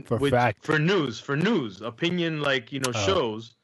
[0.07, 0.64] For fact.
[0.64, 3.07] for news for news opinion like you know Oh.
[3.07, 3.57] shows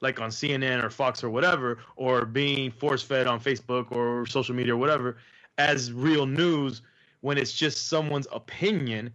[0.00, 4.54] like on CNN or Fox or whatever, or being force fed on Facebook or social
[4.54, 5.16] media or whatever,
[5.58, 6.82] as real news
[7.22, 9.12] when it's just someone's opinion,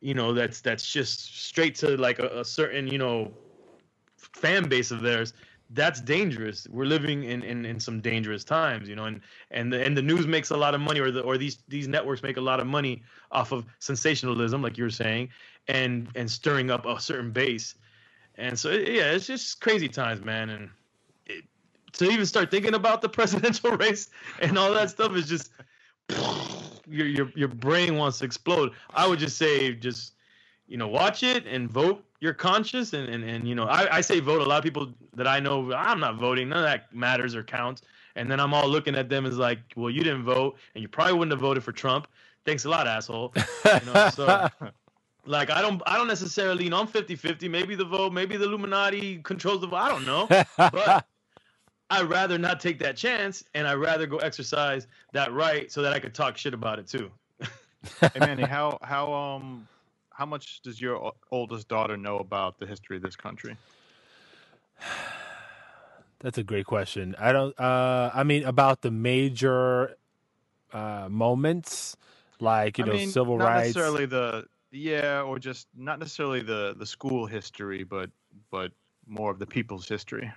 [0.00, 3.32] you know, that's that's just straight to like a, a certain, you know,
[4.18, 5.32] fan base of theirs.
[5.70, 6.66] That's dangerous.
[6.70, 10.02] We're living in, in, in some dangerous times, you know, and and the, and the
[10.02, 12.60] news makes a lot of money, or the or these these networks make a lot
[12.60, 13.02] of money
[13.32, 15.28] off of sensationalism, like you were saying,
[15.66, 17.74] and and stirring up a certain base.
[18.36, 20.50] And so, yeah, it's just crazy times, man.
[20.50, 20.70] And
[21.26, 21.44] it,
[21.94, 24.10] to even start thinking about the presidential race
[24.40, 25.50] and all that stuff is just
[26.88, 28.72] your your your brain wants to explode.
[28.94, 30.14] I would just say, just
[30.68, 32.92] you know, watch it and vote your conscience.
[32.94, 34.42] And and, and you know, I, I say vote.
[34.42, 36.48] A lot of people that I know, I'm not voting.
[36.50, 37.82] None of that matters or counts.
[38.16, 40.88] And then I'm all looking at them as like, well, you didn't vote, and you
[40.88, 42.08] probably wouldn't have voted for Trump.
[42.46, 43.34] Thanks a lot, asshole.
[43.80, 44.48] You know, so
[45.26, 48.44] like I don't I don't necessarily you know I'm 50-50 maybe the vote maybe the
[48.44, 50.32] Illuminati controls the vote I don't know
[50.70, 51.06] but
[51.90, 55.92] I'd rather not take that chance and I'd rather go exercise that right so that
[55.92, 57.10] I could talk shit about it too
[58.14, 59.68] Hey Manny, how how um
[60.16, 63.56] how much does your oldest daughter know about the history of this country?
[66.20, 67.14] That's a great question.
[67.18, 67.58] I don't.
[67.60, 69.96] Uh, I mean, about the major
[70.72, 71.96] uh, moments,
[72.40, 73.76] like you I know, mean, civil not rights.
[73.76, 78.10] necessarily the yeah, or just not necessarily the the school history, but
[78.50, 78.72] but
[79.06, 80.32] more of the people's history.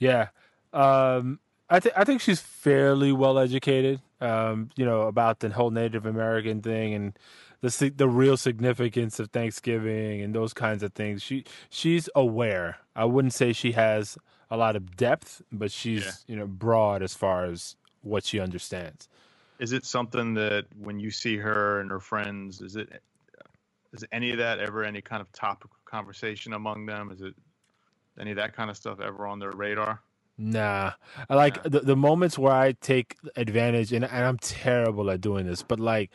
[0.00, 0.28] Yeah.
[0.72, 4.00] Um, I think I think she's fairly well educated.
[4.20, 7.18] Um, you know about the whole Native American thing and
[7.62, 11.22] the the real significance of Thanksgiving and those kinds of things.
[11.22, 12.78] She she's aware.
[12.96, 14.18] I wouldn't say she has
[14.50, 16.12] a lot of depth, but she's Yeah.
[16.28, 19.08] you know broad as far as what she understands.
[19.60, 23.02] Is it something that when you see her and her friends, is it
[23.92, 27.10] is any of that ever any kind of topic conversation among them?
[27.12, 27.34] Is it
[28.20, 30.02] any of that kind of stuff ever on their radar?
[30.38, 30.92] Nah,
[31.30, 31.64] I like Nah.
[31.64, 35.78] the the moments where I take advantage, and, and I'm terrible at doing this, but
[35.80, 36.10] like,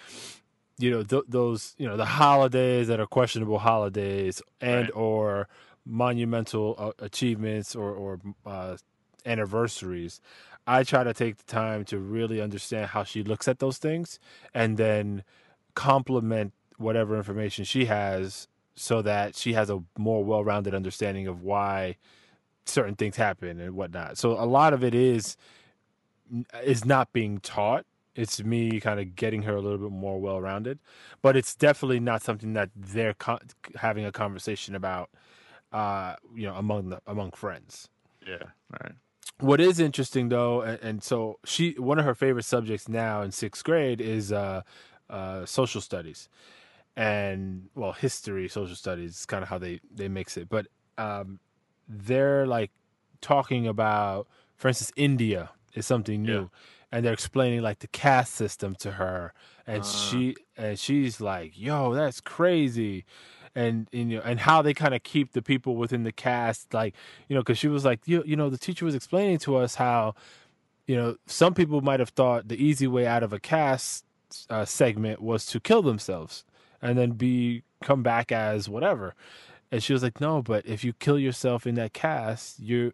[0.78, 4.92] you know, th- those you know the holidays that are questionable holidays, and Right.
[4.96, 5.48] or
[5.86, 8.78] monumental uh, achievements or or uh,
[9.26, 10.22] anniversaries.
[10.68, 14.20] I try to take the time to really understand how she looks at those things,
[14.54, 15.24] and then
[15.76, 21.98] complement whatever information she has, so that she has a more well-rounded understanding of why
[22.66, 24.18] certain things happen and whatnot.
[24.18, 25.36] So a lot of it is
[26.64, 27.86] is not being taught.
[28.16, 30.80] It's me kind of getting her a little bit more well rounded,
[31.22, 33.40] but it's definitely not something that they're co-
[33.76, 35.10] having a conversation about.
[35.72, 37.88] Uh, you know, among the among friends.
[38.28, 38.44] Yeah,
[38.82, 38.92] right.
[39.40, 43.32] What is interesting though, and, and so she one of her favorite subjects now in
[43.32, 44.64] sixth grade is uh,
[45.10, 46.28] uh, social studies,
[46.96, 50.50] and well, history, social studies is kind of how they they mix it.
[50.50, 51.40] But um,
[51.88, 52.72] they're like
[53.22, 56.48] talking about, for instance, India is something new, Yeah.
[56.92, 59.34] And they're explaining like the caste system to her,
[59.66, 59.86] and Ah.
[59.86, 63.06] she and she's like, "Yo, that's crazy."
[63.54, 66.74] And, and you know, and how they kind of keep the people within the caste,
[66.74, 66.96] like
[67.28, 69.76] you know, because she was like, you, you know, the teacher was explaining to us
[69.76, 70.16] how,
[70.88, 74.06] you know, some people might have thought the easy way out of a caste
[74.50, 76.46] uh, segment was to kill themselves
[76.82, 79.14] and then be come back as whatever.
[79.72, 82.92] And she was like, no, but if you kill yourself in that caste, you're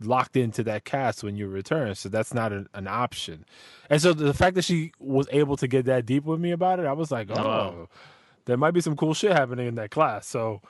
[0.00, 1.94] locked into that caste when you return.
[1.94, 3.44] So that's not an, an option.
[3.90, 6.80] And so the fact that she was able to get that deep with me about
[6.80, 7.88] it, I was like, oh, Wow.
[8.46, 10.26] there might be some cool shit happening in that class.
[10.26, 10.62] So,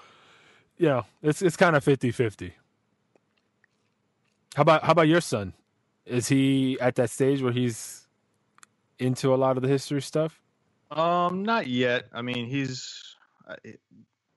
[0.79, 2.53] you know, it's it's kind of 50-50.
[4.57, 5.55] How about how about your son?
[6.07, 8.07] Is he at that stage where he's
[8.99, 10.41] into a lot of the history stuff?
[10.91, 12.07] Um, not yet.
[12.13, 13.17] I mean, he's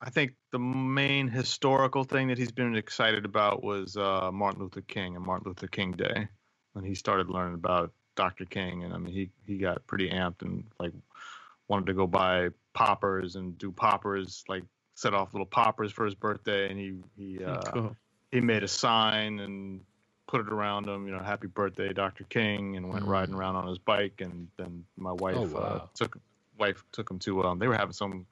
[0.01, 4.81] I think the main historical thing that he's been excited about was uh, Martin Luther
[4.81, 6.27] King and Martin Luther King Day
[6.73, 8.45] when he started learning about Dr.
[8.45, 10.93] King, and I mean he he got pretty amped and like
[11.67, 14.63] wanted to go buy poppers and do poppers like
[14.95, 17.95] set off little poppers for his birthday, and he he uh, Cool.
[18.31, 19.81] he made a sign and
[20.27, 22.23] put it around him, you know, happy birthday, Dr.
[22.25, 23.09] King, and went Mm.
[23.09, 24.21] riding around on his bike.
[24.21, 26.17] And then my wife Oh, uh, took
[26.57, 28.25] wife took him to um, they were having some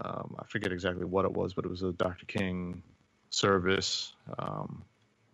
[0.00, 2.26] um, I forget exactly what it was, but it was a Dr.
[2.26, 2.82] King
[3.30, 4.84] service um,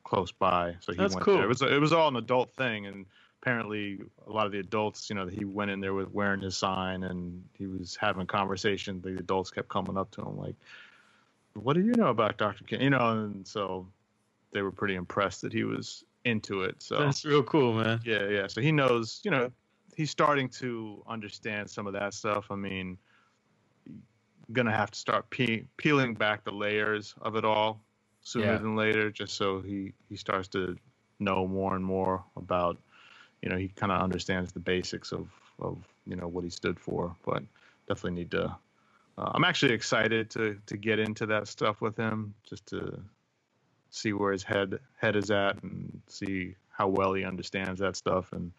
[0.04, 0.76] close by.
[0.80, 1.34] So he That's went cool.
[1.36, 1.44] there.
[1.44, 3.06] It was it was all an adult thing, and
[3.42, 6.56] apparently a lot of the adults, you know, he went in there with wearing his
[6.56, 9.00] sign, and he was having conversation.
[9.00, 10.56] The adults kept coming up to him like,
[11.54, 12.64] "What do you know about Dr.
[12.64, 13.86] King?" You know, and so
[14.52, 16.82] they were pretty impressed that he was into it.
[16.82, 18.00] So That's real cool, man.
[18.04, 18.46] yeah, yeah.
[18.46, 19.50] So he knows, you know,
[19.96, 22.46] he's starting to understand some of that stuff.
[22.50, 22.98] I mean,
[24.52, 27.80] gonna have to start pe- peeling back the layers of it all
[28.22, 28.58] sooner Yeah.
[28.58, 30.76] than later, just so he he starts to
[31.18, 32.78] know more and more about,
[33.42, 35.28] you know, he kind of understands the basics of
[35.60, 37.14] of you know what he stood for.
[37.24, 37.42] But
[37.88, 38.56] definitely need to.
[39.18, 43.02] Uh, I'm actually excited to to get into that stuff with him, just to
[43.90, 48.32] see where his head head is at and see how well he understands that stuff
[48.32, 48.52] and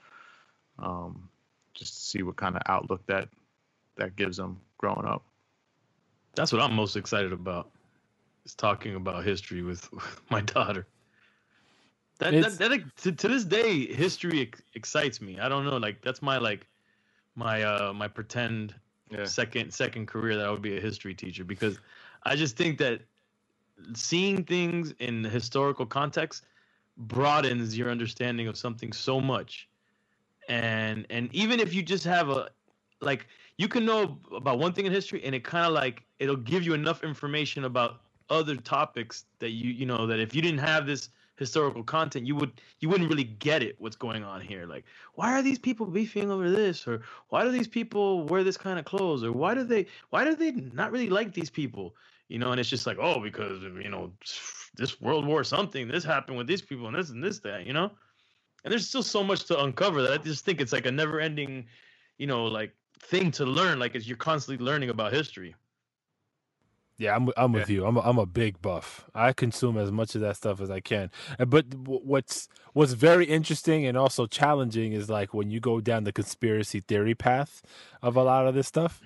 [0.80, 1.30] um,
[1.74, 3.30] just to see what kind of outlook that
[3.96, 5.24] that gives him growing up.
[6.36, 7.72] That's what I'm most excited about.
[8.46, 10.88] Is talking about history with, with my daughter.
[12.20, 15.40] That, It's- that, that to, to this day, history ex- excites me.
[15.40, 16.68] I don't know, like that's my like
[17.36, 18.76] my uh my pretend
[19.10, 19.26] Yeah.
[19.26, 21.80] second second career that I would be a history teacher because
[22.24, 23.02] I just think that
[23.96, 26.46] seeing things in historical context
[26.98, 29.68] broadens your understanding of something so much.
[30.50, 32.50] And and even if you just have a
[33.02, 33.28] like
[33.58, 36.64] you can know about one thing in history and it kind of like it'll give
[36.64, 40.86] you enough information about other topics that you you know that if you didn't have
[40.86, 44.66] this historical content you would you wouldn't really get it what's going on here.
[44.68, 46.88] Like why are these people beefing over this?
[46.88, 49.24] Or why do these people wear this kind of clothes?
[49.24, 51.96] Or why do they why do they not really like these people?
[52.30, 54.14] You know and it's just like oh because you know
[54.76, 57.74] this world war something this happened with these people and this and this that you
[57.74, 57.92] know?
[58.64, 61.20] And there's still so much to uncover that i just think it's like a never
[61.20, 61.66] ending
[62.20, 63.80] you know like thing to learn.
[63.80, 65.56] Like as you're constantly learning about history
[67.02, 67.86] Yeah, I'm I'm with you.
[67.88, 69.10] I'm a, I'm a big buff.
[69.16, 71.12] I consume as much of that stuff as I can.
[71.48, 76.14] But what's what's very interesting and also challenging is like when you go down the
[76.14, 77.64] conspiracy theory path
[78.04, 79.02] of a lot of this stuff.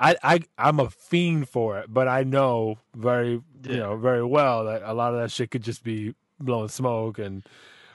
[0.00, 4.64] I I I'm a fiend for it, but I know very you know very well
[4.66, 7.44] that a lot of that shit could just be blowing smoke and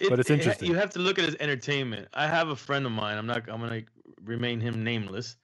[0.10, 0.70] But it's it- interesting.
[0.70, 3.28] you have to look at it as entertainment i have a friend of mine i'm
[3.28, 3.84] not i'm gonna
[4.26, 5.38] remain him nameless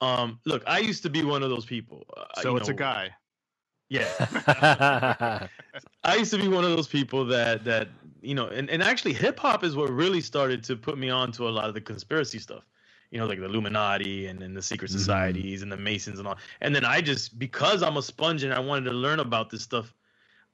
[0.00, 2.74] um look i used to be one of those people uh, So you it's a
[2.74, 3.10] guy.
[3.90, 5.38] Yeah
[6.04, 7.88] I used to be one of those people that that
[8.22, 11.32] you know, and, and actually hip hop is what really started to put me on
[11.32, 12.64] to a lot of the conspiracy stuff.
[13.10, 14.92] You know, like the Illuminati and, and the secret Mhm.
[14.92, 16.38] societies and the Masons and all.
[16.60, 19.62] And then I just because I'm a sponge and I wanted to learn about this
[19.62, 19.94] stuff,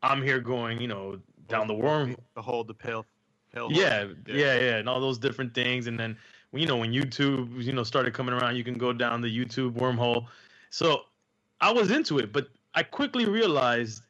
[0.02, 2.16] I'm here going, you know, down the worm.
[2.36, 3.06] The whole the pale.
[3.52, 4.08] pale Yeah, horse.
[4.26, 5.86] yeah, yeah, and all those different things.
[5.86, 6.16] And then
[6.52, 9.72] you know, when YouTube, you know, started coming around, you can go down the YouTube
[9.72, 10.26] wormhole.
[10.70, 11.02] So
[11.60, 14.02] I was into it, but I quickly realized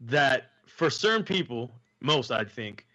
[0.00, 2.86] that for certain people, most I think,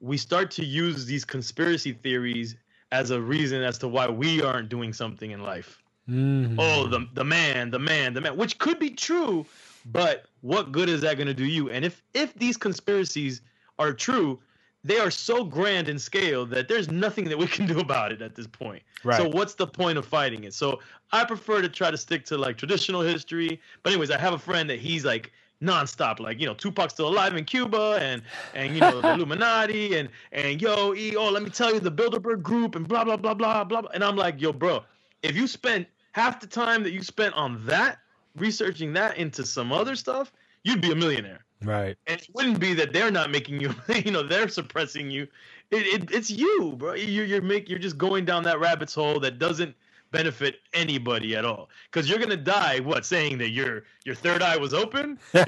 [0.00, 2.56] we start to use these conspiracy theories
[2.92, 5.82] as a reason as to why we aren't doing something in life.
[6.08, 6.56] Mhm.
[6.58, 9.46] Oh, the the man, the man, the man, which could be true,
[9.86, 11.70] but what good is that going to do you?
[11.70, 13.40] And if if these conspiracies
[13.78, 14.40] are true,
[14.84, 18.22] they are so grand in scale that there's nothing that we can do about it
[18.22, 18.82] at this point.
[19.02, 19.16] right.
[19.16, 20.54] So what's the point of fighting it?
[20.54, 20.80] So
[21.10, 23.60] I prefer to try to stick to like traditional history.
[23.82, 25.32] But anyways, I have a friend that he's like
[25.62, 28.22] nonstop, like you know, Tupac's still alive in Cuba, and
[28.54, 31.92] and you know the Illuminati, and and yo, e, oh, let me tell you the
[31.92, 33.82] Bilderberg Group, and blah blah blah blah blah.
[33.82, 33.90] blah.
[33.94, 34.84] And I'm like, yo, bro,
[35.22, 37.98] if you spent half the time that you spent on that
[38.36, 40.32] researching that into some other stuff,
[40.64, 41.96] you'd be a millionaire right.
[42.06, 43.74] and it wouldn't be that they're not making you
[44.04, 45.26] you know they're suppressing you.
[45.70, 46.94] It, it it's you bro.
[46.94, 49.74] You're, you're make you're just going down that rabbit's hole that doesn't
[50.10, 51.68] benefit anybody at all.
[51.90, 55.18] Because you're gonna die what saying that your your third eye was open?
[55.34, 55.44] Wait,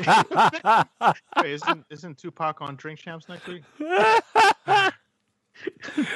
[1.45, 3.63] isn't isn't Tupac on Drink Champs next week?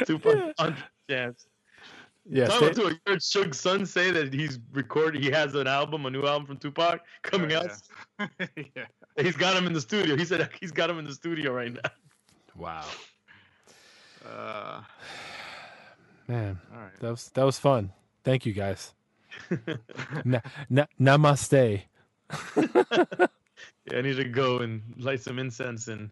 [0.07, 0.77] Tupac on
[1.09, 1.47] Champs
[2.29, 2.47] yeah.
[2.47, 2.93] Talk stay- about Tupac.
[2.93, 6.47] You heard Suge's son say that he's recorded he has an album a new album
[6.47, 7.71] from Tupac coming Oh, out
[8.19, 8.27] yeah.
[8.77, 8.85] yeah.
[9.23, 11.73] he's got him in the studio he said he's got him in the studio right
[11.73, 11.91] now
[12.57, 12.85] wow.
[14.29, 14.83] Uh,
[16.29, 17.01] Man, all right.
[17.01, 17.93] that was that was fun.
[18.23, 18.93] Thank you guys.
[20.25, 21.83] na, na, namaste.
[22.57, 23.27] yeah,
[23.93, 26.11] I need to go and light some incense and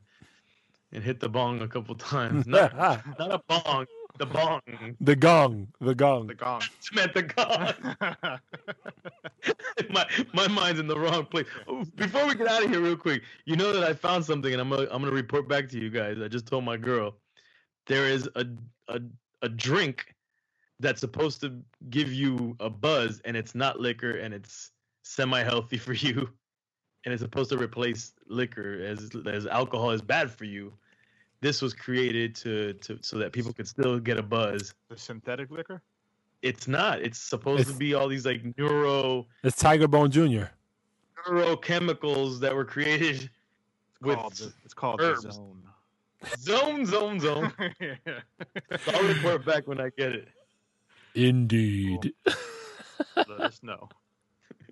[0.92, 2.46] and hit the bong a couple times.
[2.46, 3.86] Not, not a bong,
[4.18, 4.62] the bong.
[5.00, 6.28] the gong, the gong.
[6.28, 6.62] The gong.
[6.92, 8.40] I meant the gong.
[9.90, 11.46] my my mind's in the wrong place.
[11.96, 14.60] Before we get out of here, real quick, you know that I found something, and
[14.60, 16.18] I'm gonna I'm gonna report back to you guys.
[16.20, 17.16] I just told my girl
[17.86, 18.46] there is a
[18.88, 19.00] a
[19.42, 20.14] a drink
[20.80, 21.60] that's supposed to
[21.90, 24.72] give you a buzz, and it's not liquor, and it's
[25.04, 26.30] semi healthy for you,
[27.04, 30.74] and it's supposed to replace liquor as as alcohol is bad for you.
[31.40, 34.74] This was created to to so that people could still get a buzz.
[34.88, 35.82] the synthetic liquor.
[36.42, 37.00] It's not.
[37.00, 40.44] It's supposed It's- to be all these like neuro It's Tiger Bone Jr.
[41.26, 43.28] neurochemicals that were created It's
[44.00, 45.22] with called the, it's called herbs.
[45.24, 45.62] the zone.
[46.38, 47.52] zone, zone, zone.
[47.80, 47.94] yeah.
[48.84, 50.28] So I'll report back when I get it.
[51.14, 52.12] Indeed.
[53.16, 53.88] Let us know.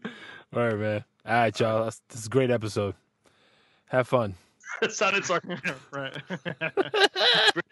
[0.05, 1.05] All right, man.
[1.25, 1.85] All right, y'all.
[1.85, 2.95] That's, this is a great episode.
[3.87, 4.35] Have fun.
[4.81, 5.75] That sounded sarcastic.
[5.91, 6.17] right.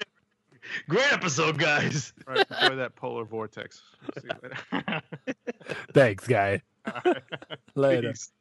[0.88, 2.12] Great episode, guys.
[2.26, 2.46] right.
[2.62, 3.82] Enjoy that polar vortex.
[4.18, 5.02] See you later.
[5.92, 6.62] Thanks, guy.
[6.86, 7.22] All right.
[7.74, 8.10] Later.
[8.12, 8.32] Peace.